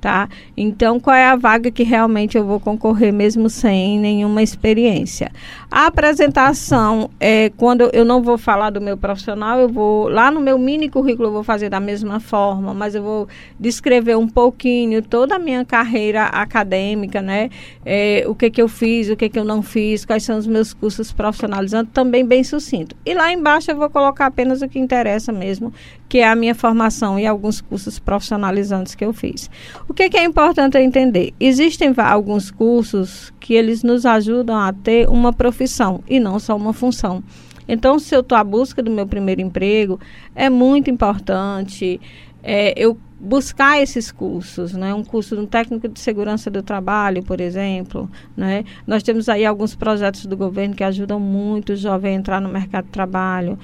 tá? 0.00 0.28
Então, 0.56 1.00
qual 1.00 1.16
é 1.16 1.26
a 1.26 1.36
vaga 1.36 1.70
que 1.70 1.82
realmente 1.82 2.36
eu 2.36 2.44
vou 2.44 2.60
concorrer 2.60 3.12
mesmo 3.12 3.48
sem 3.50 3.98
nenhuma 3.98 4.42
experiência? 4.42 5.30
A 5.70 5.86
apresentação 5.86 7.10
é 7.20 7.50
quando 7.56 7.90
eu 7.92 8.04
não 8.04 8.22
vou 8.22 8.38
falar 8.38 8.70
do 8.70 8.80
meu 8.80 8.96
profissional, 8.96 9.58
eu 9.58 9.68
vou 9.68 10.08
lá 10.08 10.30
no 10.30 10.40
meu 10.40 10.58
mini 10.58 10.88
currículo 10.88 11.28
eu 11.28 11.32
vou 11.32 11.42
fazer 11.42 11.68
da 11.68 11.80
mesma 11.80 12.20
forma, 12.20 12.72
mas 12.72 12.94
eu 12.94 13.02
vou 13.02 13.28
descrever 13.58 14.16
um 14.16 14.28
pouquinho 14.28 15.02
toda 15.02 15.36
a 15.36 15.38
minha 15.38 15.64
carreira 15.64 16.24
acadêmica, 16.24 17.20
né? 17.20 17.50
É, 17.84 18.24
o 18.26 18.34
que 18.34 18.50
que 18.50 18.62
eu 18.62 18.68
fiz, 18.68 19.08
o 19.08 19.16
que 19.16 19.28
que 19.28 19.38
eu 19.38 19.44
não 19.44 19.62
fiz, 19.62 20.04
quais 20.04 20.22
são 20.22 20.38
os 20.38 20.46
meus 20.46 20.72
cursos 20.72 21.12
profissionalizantes, 21.12 21.92
também 21.92 22.24
bem 22.24 22.44
sucinto. 22.44 22.96
E 23.04 23.14
lá 23.14 23.32
embaixo 23.32 23.70
eu 23.70 23.76
vou 23.76 23.90
colocar 23.90 24.26
apenas 24.26 24.62
o 24.62 24.68
que 24.68 24.78
interessa 24.78 25.32
mesmo, 25.32 25.72
que 26.08 26.18
é 26.18 26.28
a 26.28 26.34
minha 26.34 26.54
formação 26.54 27.18
e 27.18 27.26
alguns 27.26 27.60
cursos 27.60 27.98
profissionalizantes 27.98 28.94
que 28.94 29.04
eu 29.04 29.12
fiz. 29.12 29.50
O 29.88 29.94
que, 29.94 30.10
que 30.10 30.18
é 30.18 30.24
importante 30.24 30.76
entender? 30.78 31.32
Existem 31.40 31.94
alguns 31.96 32.50
cursos 32.50 33.32
que 33.40 33.54
eles 33.54 33.82
nos 33.82 34.04
ajudam 34.04 34.54
a 34.54 34.70
ter 34.70 35.08
uma 35.08 35.32
profissão 35.32 36.04
e 36.06 36.20
não 36.20 36.38
só 36.38 36.54
uma 36.54 36.74
função. 36.74 37.24
Então, 37.66 37.98
se 37.98 38.14
eu 38.14 38.20
estou 38.20 38.36
à 38.36 38.44
busca 38.44 38.82
do 38.82 38.90
meu 38.90 39.06
primeiro 39.06 39.40
emprego, 39.40 39.98
é 40.34 40.50
muito 40.50 40.90
importante 40.90 41.98
é, 42.42 42.74
eu 42.76 42.98
buscar 43.18 43.80
esses 43.80 44.12
cursos, 44.12 44.74
né? 44.74 44.94
Um 44.94 45.02
curso 45.02 45.34
de 45.34 45.42
um 45.42 45.46
técnico 45.46 45.88
de 45.88 45.98
segurança 45.98 46.50
do 46.50 46.62
trabalho, 46.62 47.22
por 47.22 47.40
exemplo, 47.40 48.08
né? 48.36 48.64
Nós 48.86 49.02
temos 49.02 49.28
aí 49.28 49.44
alguns 49.44 49.74
projetos 49.74 50.26
do 50.26 50.36
governo 50.36 50.74
que 50.74 50.84
ajudam 50.84 51.18
muito 51.18 51.72
o 51.72 51.76
jovem 51.76 52.14
a 52.14 52.18
entrar 52.18 52.40
no 52.40 52.48
mercado 52.48 52.84
de 52.84 52.90
trabalho 52.90 53.58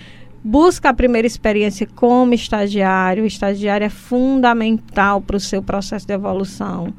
busca 0.45 0.91
a 0.91 0.95
primeira 0.95 1.27
experiência 1.27 1.89
como 1.95 2.35
estagiário. 2.35 3.25
O 3.25 3.27
estagiário 3.27 3.87
é 3.87 3.89
fundamental 3.89 5.23
para 5.23 5.37
o 5.37 5.41
seu 5.41 5.63
processo 5.63 6.07
de 6.07 6.13
evolução. 6.13 6.93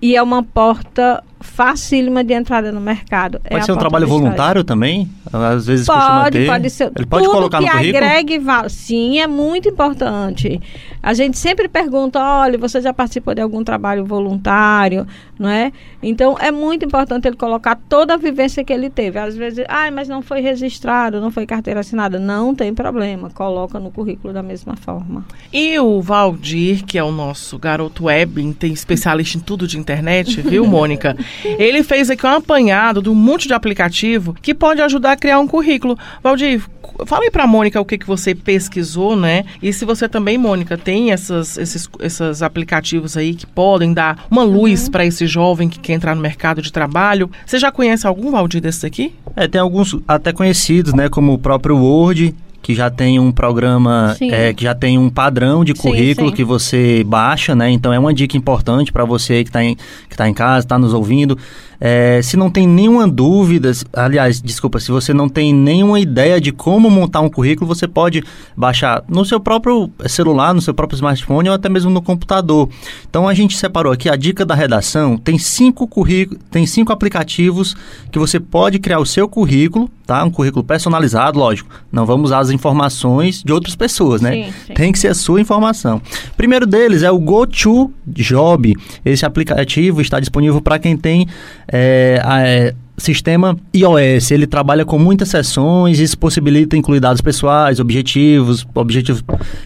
E 0.00 0.16
é 0.16 0.22
uma 0.22 0.42
porta 0.42 1.22
facílima 1.40 2.24
de 2.24 2.34
entrada 2.34 2.72
no 2.72 2.80
mercado. 2.80 3.40
É 3.44 3.50
pode 3.50 3.62
é 3.62 3.64
ser 3.64 3.72
um 3.72 3.76
trabalho 3.76 4.06
voluntário 4.06 4.64
também? 4.64 5.08
Às 5.32 5.66
vezes 5.66 5.86
pode, 5.86 6.38
ter. 6.38 6.46
pode 6.46 6.70
ser. 6.70 6.92
Ele 6.96 7.06
pode 7.06 7.24
Tudo 7.24 7.34
colocar 7.34 7.58
que 7.58 7.64
no 7.66 7.70
currículo? 7.70 8.04
agregue. 8.04 8.40
Sim, 8.68 9.20
é 9.20 9.26
muito 9.26 9.68
importante. 9.68 10.60
A 11.02 11.14
gente 11.14 11.38
sempre 11.38 11.68
pergunta, 11.68 12.18
olha, 12.18 12.58
você 12.58 12.80
já 12.80 12.92
participou 12.92 13.34
de 13.34 13.40
algum 13.40 13.62
trabalho 13.62 14.04
voluntário, 14.04 15.06
não 15.38 15.48
é? 15.48 15.72
Então, 16.02 16.36
é 16.40 16.50
muito 16.50 16.84
importante 16.84 17.28
ele 17.28 17.36
colocar 17.36 17.78
toda 17.88 18.14
a 18.14 18.16
vivência 18.16 18.64
que 18.64 18.72
ele 18.72 18.90
teve. 18.90 19.18
Às 19.18 19.36
vezes, 19.36 19.64
ah, 19.68 19.90
mas 19.90 20.08
não 20.08 20.22
foi 20.22 20.40
registrado, 20.40 21.20
não 21.20 21.30
foi 21.30 21.46
carteira 21.46 21.80
assinada. 21.80 22.18
Não 22.18 22.54
tem 22.54 22.74
problema, 22.74 23.30
coloca 23.30 23.78
no 23.78 23.90
currículo 23.90 24.32
da 24.32 24.42
mesma 24.42 24.76
forma. 24.76 25.24
E 25.52 25.78
o 25.78 26.00
Valdir, 26.00 26.84
que 26.84 26.98
é 26.98 27.04
o 27.04 27.12
nosso 27.12 27.58
garoto 27.58 28.04
web, 28.04 28.54
tem 28.54 28.72
especialista 28.72 29.38
em 29.38 29.40
tudo 29.40 29.66
de 29.66 29.78
internet, 29.92 30.42
viu, 30.42 30.66
Mônica? 30.66 31.16
Ele 31.58 31.82
fez 31.82 32.10
aqui 32.10 32.26
um 32.26 32.30
apanhado 32.30 33.02
de 33.02 33.08
um 33.08 33.14
monte 33.14 33.48
de 33.48 33.54
aplicativo 33.54 34.34
que 34.40 34.54
pode 34.54 34.82
ajudar 34.82 35.12
a 35.12 35.16
criar 35.16 35.38
um 35.38 35.46
currículo. 35.46 35.98
Valdir, 36.22 36.62
fala 37.06 37.24
aí 37.24 37.30
para 37.30 37.44
a 37.44 37.46
Mônica 37.46 37.80
o 37.80 37.84
que, 37.84 37.96
que 37.96 38.06
você 38.06 38.34
pesquisou, 38.34 39.16
né? 39.16 39.44
E 39.62 39.72
se 39.72 39.84
você 39.84 40.08
também, 40.08 40.36
Mônica, 40.36 40.76
tem 40.76 41.12
essas, 41.12 41.56
esses, 41.56 41.88
esses 42.00 42.42
aplicativos 42.42 43.16
aí 43.16 43.34
que 43.34 43.46
podem 43.46 43.94
dar 43.94 44.26
uma 44.30 44.42
luz 44.42 44.84
uhum. 44.84 44.90
para 44.90 45.06
esse 45.06 45.26
jovem 45.26 45.68
que 45.68 45.78
quer 45.78 45.94
entrar 45.94 46.14
no 46.14 46.20
mercado 46.20 46.60
de 46.60 46.72
trabalho. 46.72 47.30
Você 47.46 47.58
já 47.58 47.72
conhece 47.72 48.06
algum, 48.06 48.30
Valdir, 48.30 48.60
desses 48.60 48.84
aqui? 48.84 49.14
É, 49.34 49.48
tem 49.48 49.60
alguns 49.60 49.96
até 50.06 50.32
conhecidos, 50.32 50.92
né? 50.92 51.08
Como 51.08 51.32
o 51.32 51.38
próprio 51.38 51.76
Word, 51.76 52.34
que 52.68 52.74
já 52.74 52.90
tem 52.90 53.18
um 53.18 53.32
programa, 53.32 54.14
é, 54.20 54.52
que 54.52 54.62
já 54.62 54.74
tem 54.74 54.98
um 54.98 55.08
padrão 55.08 55.64
de 55.64 55.72
currículo 55.72 56.26
sim, 56.28 56.32
sim. 56.32 56.36
que 56.36 56.44
você 56.44 57.02
baixa, 57.02 57.54
né? 57.54 57.70
Então 57.70 57.94
é 57.94 57.98
uma 57.98 58.12
dica 58.12 58.36
importante 58.36 58.92
para 58.92 59.06
você 59.06 59.42
que 59.42 59.48
está 59.48 59.64
em, 59.64 59.74
que 60.06 60.14
tá 60.14 60.28
em 60.28 60.34
casa, 60.34 60.66
está 60.66 60.78
nos 60.78 60.92
ouvindo. 60.92 61.38
É, 61.80 62.20
se 62.22 62.36
não 62.36 62.50
tem 62.50 62.66
nenhuma 62.66 63.06
dúvida, 63.06 63.70
aliás, 63.92 64.40
desculpa, 64.40 64.80
se 64.80 64.90
você 64.90 65.14
não 65.14 65.28
tem 65.28 65.54
nenhuma 65.54 66.00
ideia 66.00 66.40
de 66.40 66.50
como 66.50 66.90
montar 66.90 67.20
um 67.20 67.30
currículo, 67.30 67.72
você 67.72 67.86
pode 67.86 68.24
baixar 68.56 69.04
no 69.08 69.24
seu 69.24 69.38
próprio 69.38 69.88
celular, 70.06 70.52
no 70.52 70.60
seu 70.60 70.74
próprio 70.74 70.96
smartphone 70.96 71.48
ou 71.48 71.54
até 71.54 71.68
mesmo 71.68 71.90
no 71.90 72.02
computador. 72.02 72.68
Então 73.08 73.28
a 73.28 73.34
gente 73.34 73.56
separou 73.56 73.92
aqui 73.92 74.08
a 74.08 74.16
dica 74.16 74.44
da 74.44 74.54
redação. 74.54 75.16
Tem 75.16 75.38
cinco 75.38 75.86
currículos, 75.86 76.42
tem 76.50 76.66
cinco 76.66 76.92
aplicativos 76.92 77.76
que 78.10 78.18
você 78.18 78.40
pode 78.40 78.80
criar 78.80 78.98
o 78.98 79.06
seu 79.06 79.28
currículo, 79.28 79.88
tá? 80.04 80.24
Um 80.24 80.30
currículo 80.30 80.64
personalizado, 80.64 81.38
lógico. 81.38 81.70
Não 81.92 82.04
vamos 82.04 82.30
usar 82.30 82.40
as 82.40 82.50
informações 82.58 83.42
de 83.42 83.52
outras 83.52 83.76
pessoas, 83.76 84.20
né? 84.20 84.32
Sim, 84.32 84.52
sim. 84.66 84.74
Tem 84.74 84.92
que 84.92 84.98
ser 84.98 85.08
a 85.08 85.14
sua 85.14 85.40
informação. 85.40 86.02
Primeiro 86.36 86.66
deles 86.66 87.02
é 87.02 87.10
o 87.10 87.18
GoToJob. 87.18 88.76
Esse 89.04 89.24
aplicativo 89.24 90.00
está 90.00 90.18
disponível 90.18 90.60
para 90.60 90.78
quem 90.78 90.96
tem 90.96 91.26
é, 91.68 92.20
a, 92.24 92.46
é, 92.46 92.74
sistema 92.98 93.56
iOS, 93.74 94.30
ele 94.32 94.46
trabalha 94.46 94.84
com 94.84 94.98
muitas 94.98 95.28
sessões, 95.28 96.00
isso 96.00 96.18
possibilita 96.18 96.76
incluir 96.76 97.00
dados 97.00 97.20
pessoais, 97.20 97.78
objetivos, 97.80 98.66
objetivos 98.74 99.22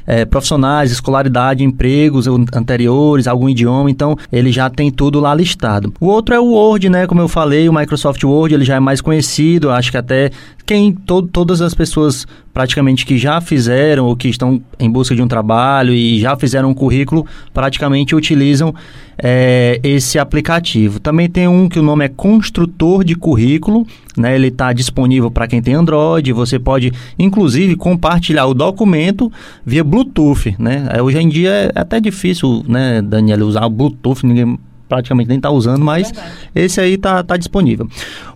é, 0.06 0.24
profissionais, 0.24 0.92
escolaridade, 0.92 1.64
empregos 1.64 2.26
anteriores, 2.54 3.26
algum 3.26 3.48
idioma, 3.48 3.90
então 3.90 4.16
ele 4.30 4.52
já 4.52 4.68
tem 4.68 4.90
tudo 4.90 5.18
lá 5.18 5.34
listado. 5.34 5.92
O 5.98 6.06
outro 6.06 6.34
é 6.34 6.40
o 6.40 6.44
Word, 6.44 6.88
né, 6.88 7.06
como 7.06 7.20
eu 7.20 7.28
falei, 7.28 7.68
o 7.68 7.72
Microsoft 7.72 8.22
Word, 8.22 8.54
ele 8.54 8.64
já 8.64 8.76
é 8.76 8.80
mais 8.80 9.00
conhecido, 9.00 9.70
acho 9.70 9.90
que 9.90 9.96
até 9.96 10.30
quem 10.66 10.92
to 10.92 11.22
todas 11.22 11.60
as 11.60 11.74
pessoas 11.74 12.26
praticamente 12.52 13.06
que 13.06 13.16
já 13.16 13.40
fizeram 13.40 14.06
ou 14.06 14.16
que 14.16 14.28
estão 14.28 14.60
em 14.78 14.90
busca 14.90 15.14
de 15.14 15.22
um 15.22 15.28
trabalho 15.28 15.92
e 15.92 16.20
já 16.20 16.36
fizeram 16.36 16.70
um 16.70 16.74
currículo, 16.74 17.26
praticamente 17.52 18.14
utilizam 18.14 18.74
é, 19.16 19.80
esse 19.82 20.18
aplicativo. 20.18 21.00
Também 21.00 21.28
tem 21.28 21.48
um 21.48 21.68
que 21.68 21.78
o 21.78 21.82
nome 21.82 22.04
é 22.04 22.08
Construtor 22.08 23.04
de 23.04 23.14
Currículo, 23.14 23.86
né? 24.16 24.34
Ele 24.34 24.48
está 24.48 24.72
disponível 24.72 25.30
para 25.30 25.46
quem 25.46 25.62
tem 25.62 25.74
Android. 25.74 26.32
Você 26.32 26.58
pode, 26.58 26.92
inclusive, 27.18 27.76
compartilhar 27.76 28.46
o 28.46 28.54
documento 28.54 29.32
via 29.64 29.82
Bluetooth, 29.82 30.54
né? 30.58 30.88
É, 30.92 31.02
hoje 31.02 31.18
em 31.18 31.28
dia 31.28 31.50
é 31.50 31.72
até 31.74 32.00
difícil, 32.00 32.64
né, 32.68 33.00
Daniela, 33.00 33.44
usar 33.44 33.64
o 33.64 33.70
Bluetooth. 33.70 34.26
Ninguém 34.26 34.58
praticamente 34.88 35.28
nem 35.28 35.38
está 35.38 35.50
usando, 35.50 35.82
mas 35.82 36.10
Verdade. 36.10 36.34
esse 36.54 36.78
aí 36.78 36.94
está 36.94 37.22
tá 37.22 37.38
disponível. 37.38 37.88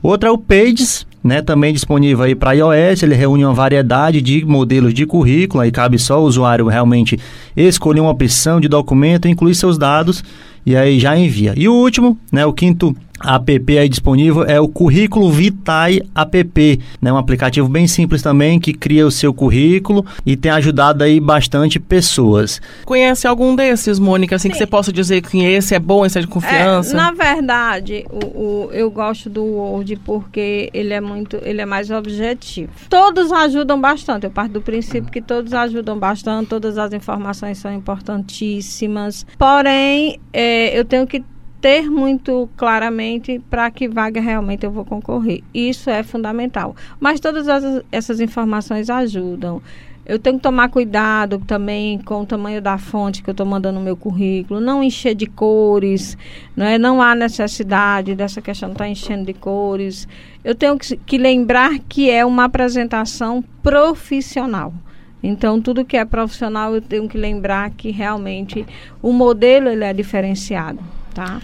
Outro 0.02 0.26
é 0.26 0.32
o 0.32 0.38
Pages, 0.38 1.06
né, 1.26 1.42
também 1.42 1.72
disponível 1.72 2.24
aí 2.24 2.34
para 2.34 2.52
iOS, 2.52 3.02
ele 3.02 3.14
reúne 3.14 3.44
uma 3.44 3.52
variedade 3.52 4.22
de 4.22 4.44
modelos 4.44 4.94
de 4.94 5.04
currículo, 5.04 5.62
aí 5.62 5.70
cabe 5.70 5.98
só 5.98 6.20
o 6.20 6.24
usuário 6.24 6.66
realmente 6.68 7.18
escolher 7.56 8.00
uma 8.00 8.10
opção 8.10 8.60
de 8.60 8.68
documento, 8.68 9.28
incluir 9.28 9.54
seus 9.54 9.76
dados 9.76 10.22
e 10.64 10.74
aí 10.76 10.98
já 10.98 11.16
envia. 11.16 11.54
E 11.56 11.68
o 11.68 11.74
último, 11.74 12.18
né, 12.32 12.46
o 12.46 12.52
quinto 12.52 12.94
app 13.22 13.78
aí 13.78 13.88
disponível 13.88 14.44
é 14.44 14.60
o 14.60 14.68
Currículo 14.68 15.30
Vitae 15.30 16.02
app, 16.14 16.80
né? 17.00 17.12
Um 17.12 17.16
aplicativo 17.16 17.68
bem 17.68 17.86
simples 17.86 18.22
também 18.22 18.60
que 18.60 18.72
cria 18.72 19.06
o 19.06 19.10
seu 19.10 19.32
currículo 19.32 20.04
e 20.24 20.36
tem 20.36 20.50
ajudado 20.50 21.04
aí 21.04 21.20
bastante 21.20 21.78
pessoas. 21.78 22.60
Conhece 22.84 23.26
algum 23.26 23.54
desses, 23.54 23.98
Mônica, 23.98 24.36
assim 24.36 24.48
Sim. 24.48 24.52
que 24.52 24.58
você 24.58 24.66
possa 24.66 24.92
dizer 24.92 25.22
que 25.22 25.42
esse 25.44 25.74
é 25.74 25.78
bom, 25.78 26.04
esse 26.04 26.18
é 26.18 26.20
de 26.20 26.26
confiança? 26.26 26.92
É, 26.92 26.96
na 26.96 27.12
verdade, 27.12 28.04
o, 28.10 28.26
o, 28.26 28.70
eu 28.72 28.90
gosto 28.90 29.30
do 29.30 29.44
Word 29.44 29.96
porque 30.04 30.70
ele 30.72 30.92
é 30.92 31.00
muito, 31.00 31.38
ele 31.42 31.60
é 31.60 31.66
mais 31.66 31.90
objetivo. 31.90 32.72
Todos 32.88 33.32
ajudam 33.32 33.80
bastante. 33.80 34.24
Eu 34.24 34.30
parto 34.30 34.52
do 34.52 34.60
princípio 34.60 35.10
que 35.10 35.22
todos 35.22 35.52
ajudam 35.52 35.98
bastante, 35.98 36.48
todas 36.48 36.78
as 36.78 36.92
informações 36.92 37.58
são 37.58 37.72
importantíssimas. 37.72 39.26
Porém, 39.38 40.20
é, 40.32 40.78
eu 40.78 40.84
tenho 40.84 41.06
que 41.06 41.22
ter 41.66 41.90
muito 41.90 42.48
claramente 42.56 43.42
para 43.50 43.68
que 43.72 43.88
vaga 43.88 44.20
realmente 44.20 44.64
eu 44.64 44.70
vou 44.70 44.84
concorrer. 44.84 45.42
Isso 45.52 45.90
é 45.90 46.04
fundamental. 46.04 46.76
Mas 47.00 47.18
todas 47.18 47.48
as, 47.48 47.82
essas 47.90 48.20
informações 48.20 48.88
ajudam. 48.88 49.60
Eu 50.06 50.16
tenho 50.16 50.36
que 50.36 50.44
tomar 50.44 50.68
cuidado 50.68 51.42
também 51.44 51.98
com 51.98 52.20
o 52.20 52.24
tamanho 52.24 52.62
da 52.62 52.78
fonte 52.78 53.20
que 53.20 53.28
eu 53.28 53.32
estou 53.32 53.44
mandando 53.44 53.80
no 53.80 53.84
meu 53.84 53.96
currículo, 53.96 54.60
não 54.60 54.80
encher 54.80 55.16
de 55.16 55.26
cores, 55.26 56.16
não, 56.54 56.64
é? 56.64 56.78
não 56.78 57.02
há 57.02 57.16
necessidade 57.16 58.14
dessa 58.14 58.40
questão 58.40 58.68
de 58.68 58.74
estar 58.74 58.84
tá 58.84 58.88
enchendo 58.88 59.24
de 59.24 59.34
cores. 59.34 60.06
Eu 60.44 60.54
tenho 60.54 60.78
que, 60.78 60.96
que 60.98 61.18
lembrar 61.18 61.80
que 61.88 62.08
é 62.08 62.24
uma 62.24 62.44
apresentação 62.44 63.42
profissional. 63.60 64.72
Então, 65.20 65.60
tudo 65.60 65.84
que 65.84 65.96
é 65.96 66.04
profissional, 66.04 66.72
eu 66.76 66.80
tenho 66.80 67.08
que 67.08 67.18
lembrar 67.18 67.70
que 67.70 67.90
realmente 67.90 68.64
o 69.02 69.10
modelo 69.12 69.68
ele 69.68 69.82
é 69.82 69.92
diferenciado 69.92 70.78
tá? 71.16 71.40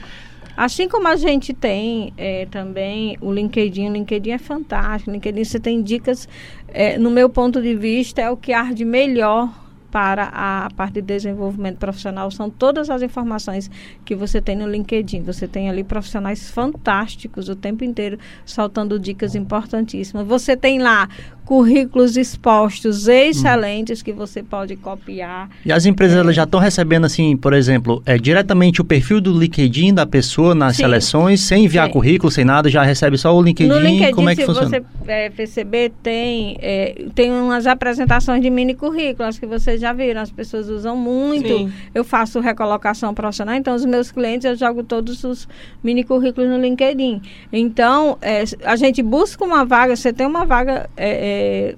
Assim 0.54 0.86
como 0.86 1.08
a 1.08 1.16
gente 1.16 1.54
tem 1.54 2.12
é, 2.18 2.44
também 2.44 3.16
o 3.22 3.32
LinkedIn, 3.32 3.88
o 3.88 3.92
LinkedIn 3.92 4.32
é 4.32 4.38
fantástico, 4.38 5.10
o 5.10 5.14
LinkedIn 5.14 5.44
você 5.44 5.58
tem 5.58 5.82
dicas, 5.82 6.28
é, 6.68 6.98
no 6.98 7.10
meu 7.10 7.30
ponto 7.30 7.62
de 7.62 7.74
vista, 7.74 8.20
é 8.20 8.30
o 8.30 8.36
que 8.36 8.52
arde 8.52 8.84
melhor 8.84 9.62
para 9.90 10.30
a 10.32 10.70
parte 10.74 10.94
de 10.94 11.02
desenvolvimento 11.02 11.76
profissional 11.76 12.30
são 12.30 12.48
todas 12.48 12.88
as 12.88 13.02
informações 13.02 13.70
que 14.06 14.14
você 14.14 14.40
tem 14.40 14.56
no 14.56 14.66
LinkedIn. 14.66 15.22
Você 15.22 15.46
tem 15.46 15.68
ali 15.68 15.84
profissionais 15.84 16.50
fantásticos 16.50 17.50
o 17.50 17.54
tempo 17.54 17.84
inteiro 17.84 18.18
soltando 18.44 18.98
dicas 18.98 19.34
importantíssimas. 19.34 20.26
Você 20.26 20.56
tem 20.56 20.78
lá 20.78 21.10
currículos 21.44 22.16
expostos 22.16 23.08
excelentes 23.08 24.00
hum. 24.00 24.04
que 24.04 24.12
você 24.12 24.42
pode 24.42 24.76
copiar. 24.76 25.48
E 25.64 25.72
as 25.72 25.86
empresas 25.86 26.16
é. 26.16 26.20
elas 26.20 26.36
já 26.36 26.44
estão 26.44 26.60
recebendo 26.60 27.04
assim, 27.04 27.36
por 27.36 27.52
exemplo, 27.52 28.02
é 28.06 28.16
diretamente 28.16 28.80
o 28.80 28.84
perfil 28.84 29.20
do 29.20 29.38
LinkedIn 29.38 29.94
da 29.94 30.06
pessoa 30.06 30.54
nas 30.54 30.76
Sim. 30.76 30.82
seleções, 30.82 31.40
sem 31.40 31.64
enviar 31.64 31.86
Sim. 31.86 31.92
currículo, 31.92 32.30
sem 32.30 32.44
nada, 32.44 32.68
já 32.68 32.82
recebe 32.82 33.18
só 33.18 33.36
o 33.36 33.42
LinkedIn. 33.42 33.68
No 33.68 33.78
LinkedIn, 33.78 34.14
como 34.14 34.28
é 34.28 34.34
que 34.34 34.42
se 34.42 34.46
funciona? 34.46 34.68
você 34.68 34.84
é, 35.06 35.30
perceber, 35.30 35.92
tem 36.02 36.56
é, 36.60 37.06
tem 37.14 37.32
umas 37.32 37.66
apresentações 37.66 38.40
de 38.40 38.50
mini 38.50 38.74
currículos 38.74 39.38
que 39.38 39.46
vocês 39.46 39.80
já 39.80 39.92
viram, 39.92 40.20
as 40.20 40.30
pessoas 40.30 40.68
usam 40.68 40.96
muito. 40.96 41.48
Sim. 41.48 41.72
Eu 41.94 42.04
faço 42.04 42.40
recolocação 42.40 43.12
profissional, 43.14 43.54
então 43.54 43.74
os 43.74 43.84
meus 43.84 44.10
clientes 44.10 44.44
eu 44.44 44.56
jogo 44.56 44.82
todos 44.82 45.24
os 45.24 45.48
mini 45.82 46.04
currículos 46.04 46.48
no 46.48 46.58
LinkedIn. 46.58 47.20
Então, 47.52 48.16
é, 48.20 48.44
a 48.64 48.76
gente 48.76 49.02
busca 49.02 49.44
uma 49.44 49.64
vaga, 49.64 49.96
você 49.96 50.12
tem 50.12 50.26
uma 50.26 50.44
vaga 50.44 50.88
é, 50.96 51.31
é 51.32 51.74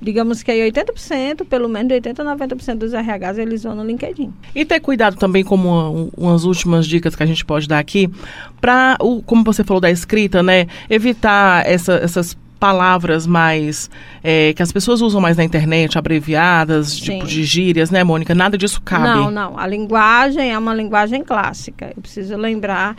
digamos 0.00 0.42
que 0.42 0.50
aí 0.50 0.70
80%, 0.70 1.44
pelo 1.46 1.68
menos 1.68 1.92
80% 1.92 2.20
a 2.20 2.36
90% 2.36 2.76
dos 2.76 2.92
RHs 2.92 3.38
eles 3.38 3.62
vão 3.62 3.74
no 3.74 3.84
LinkedIn. 3.84 4.32
E 4.54 4.64
ter 4.64 4.80
cuidado 4.80 5.16
também, 5.16 5.44
como 5.44 5.68
uma, 5.68 6.10
umas 6.16 6.44
últimas 6.44 6.86
dicas 6.86 7.14
que 7.14 7.22
a 7.22 7.26
gente 7.26 7.44
pode 7.44 7.66
dar 7.68 7.78
aqui, 7.78 8.10
para, 8.60 8.96
como 9.24 9.44
você 9.44 9.64
falou 9.64 9.80
da 9.80 9.90
escrita, 9.90 10.42
né, 10.42 10.66
evitar 10.88 11.66
essa, 11.66 11.94
essas 11.94 12.36
palavras 12.58 13.26
mais 13.26 13.90
é, 14.24 14.52
que 14.54 14.62
as 14.62 14.72
pessoas 14.72 15.00
usam 15.02 15.20
mais 15.20 15.36
na 15.36 15.44
internet, 15.44 15.98
abreviadas, 15.98 16.92
Sim. 16.92 17.04
tipo 17.04 17.26
de 17.26 17.44
gírias, 17.44 17.90
né, 17.90 18.02
Mônica? 18.02 18.34
Nada 18.34 18.56
disso 18.56 18.80
cabe. 18.80 19.04
Não, 19.04 19.30
não. 19.30 19.58
A 19.58 19.66
linguagem 19.66 20.52
é 20.52 20.58
uma 20.58 20.74
linguagem 20.74 21.22
clássica. 21.22 21.92
Eu 21.94 22.02
preciso 22.02 22.36
lembrar. 22.36 22.96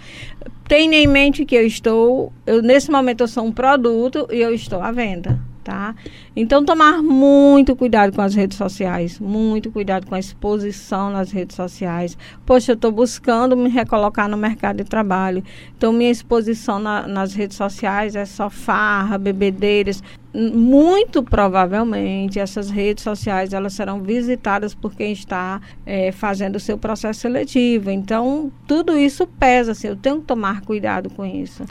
Tenha 0.67 0.97
em 0.97 1.07
mente 1.07 1.45
que 1.45 1.55
eu 1.55 1.65
estou, 1.65 2.31
eu 2.45 2.61
nesse 2.61 2.91
momento 2.91 3.21
eu 3.21 3.27
sou 3.27 3.45
um 3.45 3.51
produto 3.51 4.27
e 4.31 4.39
eu 4.39 4.53
estou 4.53 4.81
à 4.81 4.91
venda 4.91 5.39
tá? 5.67 5.93
Então, 6.33 6.63
tomar 6.63 7.03
muito 7.03 7.75
cuidado 7.75 8.15
com 8.15 8.21
as 8.21 8.33
redes 8.33 8.57
sociais, 8.57 9.19
muito 9.19 9.69
cuidado 9.69 10.07
com 10.07 10.15
a 10.15 10.19
exposição 10.19 11.09
nas 11.09 11.29
redes 11.29 11.57
sociais. 11.57 12.17
Poxa, 12.45 12.71
eu 12.71 12.75
estou 12.75 12.89
buscando 12.89 13.57
me 13.57 13.69
recolocar 13.69 14.29
no 14.29 14.37
mercado 14.37 14.77
de 14.77 14.85
trabalho, 14.85 15.43
então 15.77 15.91
minha 15.91 16.09
exposição 16.09 16.79
na, 16.79 17.05
nas 17.05 17.33
redes 17.33 17.57
sociais 17.57 18.15
é 18.15 18.23
só 18.23 18.49
farra, 18.49 19.17
bebedeiras. 19.17 20.01
Muito 20.33 21.21
provavelmente 21.21 22.39
essas 22.39 22.69
redes 22.69 23.03
sociais 23.03 23.53
elas 23.53 23.73
serão 23.73 24.01
visitadas 24.01 24.73
por 24.73 24.93
quem 24.93 25.11
está 25.11 25.59
é, 25.85 26.13
fazendo 26.13 26.55
o 26.55 26.59
seu 26.61 26.77
processo 26.77 27.19
seletivo. 27.19 27.89
Então, 27.89 28.49
tudo 28.65 28.97
isso 28.97 29.27
pesa, 29.27 29.73
assim, 29.73 29.87
eu 29.87 29.97
tenho 29.97 30.21
que 30.21 30.27
tomar 30.27 30.61
cuidado 30.61 31.09
com 31.09 31.25
isso 31.25 31.65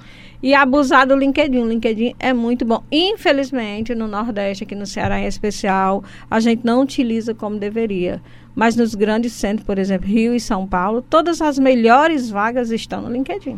e 0.46 0.54
abusar 0.54 1.04
do 1.08 1.16
LinkedIn. 1.16 1.58
O 1.58 1.68
LinkedIn 1.68 2.14
é 2.20 2.32
muito 2.32 2.64
bom. 2.64 2.80
Infelizmente, 2.92 3.96
no 3.96 4.06
Nordeste, 4.06 4.62
aqui 4.62 4.76
no 4.76 4.86
Ceará 4.86 5.18
em 5.18 5.26
especial, 5.26 6.04
a 6.30 6.38
gente 6.38 6.64
não 6.64 6.82
utiliza 6.82 7.34
como 7.34 7.58
deveria. 7.58 8.22
Mas 8.54 8.76
nos 8.76 8.94
grandes 8.94 9.32
centros, 9.32 9.66
por 9.66 9.76
exemplo, 9.76 10.06
Rio 10.06 10.32
e 10.32 10.38
São 10.38 10.64
Paulo, 10.64 11.02
todas 11.02 11.42
as 11.42 11.58
melhores 11.58 12.30
vagas 12.30 12.70
estão 12.70 13.02
no 13.02 13.10
LinkedIn. 13.10 13.56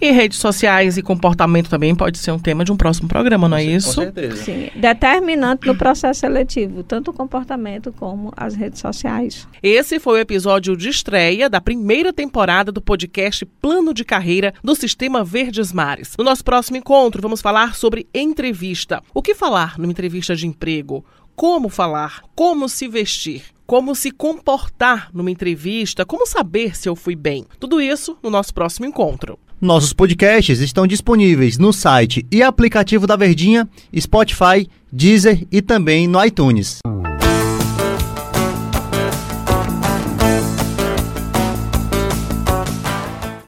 E 0.00 0.12
redes 0.12 0.38
sociais 0.38 0.96
e 0.96 1.02
comportamento 1.02 1.68
também 1.68 1.92
pode 1.92 2.18
ser 2.18 2.30
um 2.30 2.38
tema 2.38 2.64
de 2.64 2.70
um 2.70 2.76
próximo 2.76 3.08
programa, 3.08 3.48
não 3.48 3.56
é 3.56 3.64
isso? 3.64 3.96
Com 3.96 4.02
certeza. 4.02 4.36
Sim, 4.36 4.70
determinante 4.76 5.66
no 5.66 5.74
processo 5.74 6.20
seletivo, 6.20 6.84
tanto 6.84 7.10
o 7.10 7.14
comportamento 7.14 7.92
como 7.92 8.32
as 8.36 8.54
redes 8.54 8.80
sociais. 8.80 9.48
Esse 9.60 9.98
foi 9.98 10.18
o 10.18 10.22
episódio 10.22 10.76
de 10.76 10.88
estreia 10.88 11.50
da 11.50 11.60
primeira 11.60 12.12
temporada 12.12 12.70
do 12.70 12.80
podcast 12.80 13.44
Plano 13.44 13.92
de 13.92 14.04
Carreira 14.04 14.54
do 14.62 14.76
Sistema 14.76 15.24
Verdes 15.24 15.72
Mares. 15.72 16.14
No 16.16 16.24
nosso 16.24 16.44
próximo 16.44 16.76
encontro, 16.76 17.20
vamos 17.20 17.40
falar 17.40 17.74
sobre 17.74 18.06
entrevista. 18.14 19.02
O 19.12 19.20
que 19.20 19.34
falar 19.34 19.76
numa 19.78 19.90
entrevista 19.90 20.36
de 20.36 20.46
emprego? 20.46 21.04
Como 21.34 21.68
falar? 21.68 22.22
Como 22.36 22.68
se 22.68 22.86
vestir? 22.86 23.42
como 23.68 23.94
se 23.94 24.10
comportar 24.10 25.10
numa 25.12 25.30
entrevista, 25.30 26.06
como 26.06 26.26
saber 26.26 26.74
se 26.74 26.88
eu 26.88 26.96
fui 26.96 27.14
bem. 27.14 27.44
Tudo 27.60 27.82
isso 27.82 28.16
no 28.22 28.30
nosso 28.30 28.54
próximo 28.54 28.86
encontro. 28.86 29.38
Nossos 29.60 29.92
podcasts 29.92 30.60
estão 30.60 30.86
disponíveis 30.86 31.58
no 31.58 31.72
site 31.72 32.24
e 32.30 32.42
aplicativo 32.44 33.08
da 33.08 33.16
Verdinha, 33.16 33.68
Spotify, 33.98 34.68
Deezer 34.92 35.44
e 35.50 35.60
também 35.60 36.06
no 36.06 36.24
iTunes. 36.24 36.78